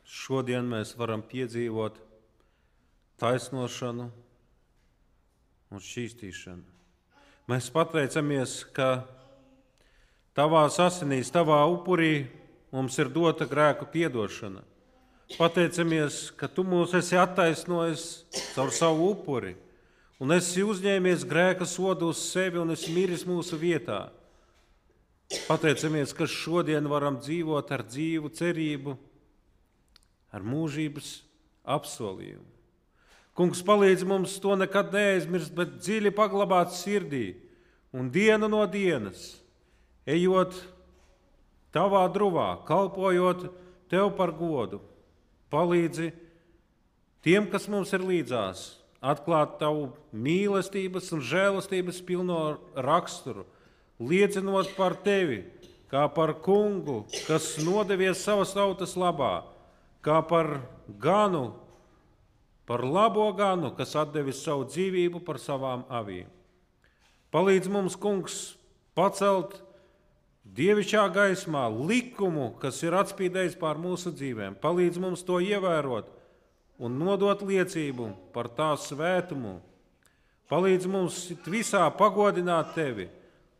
šodien 0.02 0.66
mēs 0.66 0.96
varam 0.98 1.22
piedzīvot 1.22 2.00
taisnošanu 3.22 4.08
un 5.72 5.84
šķīstīšanu. 5.86 6.66
Mēs 7.52 7.70
pateicamies, 7.74 8.56
ka 8.74 8.90
Tavās 10.32 10.78
asinīs, 10.80 11.28
tavā 11.28 11.60
upurī 11.68 12.30
mums 12.72 12.96
ir 13.04 13.10
dota 13.12 13.44
grēku 13.44 13.90
piedošana. 13.92 14.62
Pateicamies, 15.36 16.30
ka 16.40 16.48
tu 16.48 16.64
mūs 16.68 16.94
esi 16.96 17.18
attaisnojis 17.20 18.06
caur 18.54 18.72
savu 18.76 19.10
upuri, 19.12 19.58
un 20.24 20.32
esi 20.36 20.64
uzņēmies 20.64 21.26
grēka 21.28 21.68
sodu 21.68 22.12
uz 22.12 22.22
sevi 22.32 22.60
un 22.60 22.72
esi 22.72 22.94
miris 22.96 23.26
mūsu 23.28 23.60
vietā. 23.60 24.06
Pateicamies, 25.48 26.16
ka 26.16 26.28
šodien 26.28 26.88
varam 26.92 27.20
dzīvot 27.20 27.72
ar 27.72 27.84
dzīvu 27.88 28.32
cerību, 28.36 28.96
ar 30.32 30.48
mūžības 30.48 31.12
apsolījumu. 31.76 32.48
Kungs 33.36 33.64
palīdz 33.68 34.08
mums 34.08 34.40
to 34.44 34.56
nekad 34.60 34.92
neaizmirst, 34.96 35.52
bet 35.56 35.80
dziļi 35.80 36.12
paglabāt 36.16 36.72
sirdī 36.76 37.34
un 37.96 38.12
dienu 38.12 38.48
no 38.52 38.64
dienas 38.68 39.41
ejot 40.10 40.56
tavā 41.74 42.06
druvā, 42.12 42.62
kalpojot 42.68 43.48
tev 43.92 44.12
par 44.18 44.34
godu, 44.36 44.82
palīdzi 45.52 46.12
tiem, 47.26 47.48
kas 47.52 47.68
mums 47.72 47.92
ir 47.96 48.04
līdzās, 48.06 48.66
atklāt 49.02 49.58
tavu 49.62 49.90
mīlestības 50.14 51.12
un 51.16 51.24
žēlastības 51.26 52.02
pilno 52.06 52.42
raksturu, 52.76 53.46
liecinot 54.02 54.76
par 54.78 54.98
tevi, 55.06 55.44
kā 55.92 56.06
par 56.14 56.38
kungu, 56.44 57.04
kas 57.28 57.58
nodevies 57.64 58.22
savas 58.24 58.54
tautas 58.56 58.96
labā, 58.96 59.42
kā 60.06 60.22
par 60.26 60.62
ganu, 61.02 61.52
par 62.66 62.86
labo 62.86 63.28
ganu, 63.36 63.74
kas 63.76 63.98
devis 64.14 64.44
savu 64.46 64.66
dzīvību 64.70 65.20
par 65.26 65.42
savām 65.42 65.84
avīm. 65.92 66.30
Palīdz 67.32 67.68
mums, 67.72 67.96
kungs, 67.96 68.56
pacelt 68.96 69.60
Dievišķā 70.42 71.04
gaismā 71.14 71.68
likumu, 71.70 72.50
kas 72.60 72.82
ir 72.84 72.96
atspīdējis 72.98 73.60
pār 73.62 73.78
mūsu 73.80 74.12
dzīvēm, 74.16 74.58
palīdz 74.60 74.98
mums 75.00 75.22
to 75.24 75.38
ievērot 75.38 76.10
un 76.82 76.98
nodot 76.98 77.44
liecību 77.46 78.10
par 78.34 78.50
tā 78.58 78.72
svētumu. 78.82 79.60
Palīdz 80.52 80.88
mums 80.90 81.20
visā 81.46 81.86
pagodināt 81.96 82.74
tevi, 82.76 83.08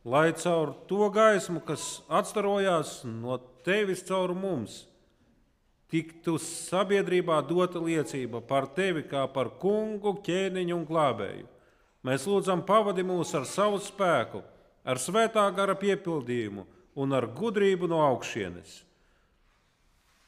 lai 0.04 0.32
caur 0.36 0.74
to 0.90 1.06
gaismu, 1.14 1.62
kas 1.64 2.02
atstarojās 2.10 3.00
no 3.06 3.38
tevis 3.64 4.02
caur 4.04 4.34
mums, 4.34 4.82
tiktu 5.92 6.34
sabiedrībā 6.42 7.38
dota 7.46 7.80
liecība 7.80 8.42
par 8.42 8.66
tevi 8.74 9.06
kā 9.06 9.24
par 9.32 9.54
kungu, 9.62 10.18
ķēniņu 10.26 10.76
un 10.76 10.86
glābēju. 10.88 11.46
Mēs 12.02 12.26
lūdzam, 12.26 12.66
pavadi 12.66 13.04
mūs 13.06 13.30
ar 13.38 13.46
savu 13.46 13.78
spēku, 13.78 14.42
ar 14.84 15.00
svētā 15.00 15.44
gara 15.56 15.76
piepildījumu 15.78 16.66
un 16.98 17.16
ar 17.16 17.26
gudrību 17.26 17.88
no 17.90 18.02
augšienes. 18.04 18.82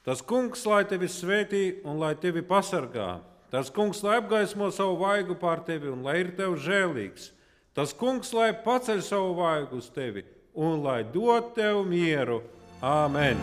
Tas 0.04 0.20
kungs, 0.20 0.66
lai 0.68 0.82
tevi 0.84 1.08
svētī 1.08 1.64
un 1.84 1.96
lai 2.02 2.12
tevi 2.20 2.44
pasargā. 2.44 3.22
Tas 3.54 3.70
kungs, 3.72 4.02
lai 4.04 4.18
apgaismo 4.20 4.68
savu 4.74 4.98
vaigu 5.00 5.36
pār 5.40 5.62
tevi 5.64 5.88
un 5.88 6.04
lai 6.04 6.18
ir 6.24 6.34
tev 6.36 6.58
žēlīgs. 6.60 7.30
Tas 7.74 7.94
kungs, 7.96 8.34
lai 8.36 8.52
paceļ 8.66 9.00
savu 9.02 9.32
vaigu 9.40 9.80
uz 9.80 9.88
tevi 9.94 10.26
un 10.54 10.82
lai 10.84 11.02
dod 11.14 11.54
tev 11.56 11.82
mieru. 11.88 12.42
Āmen! 12.84 13.40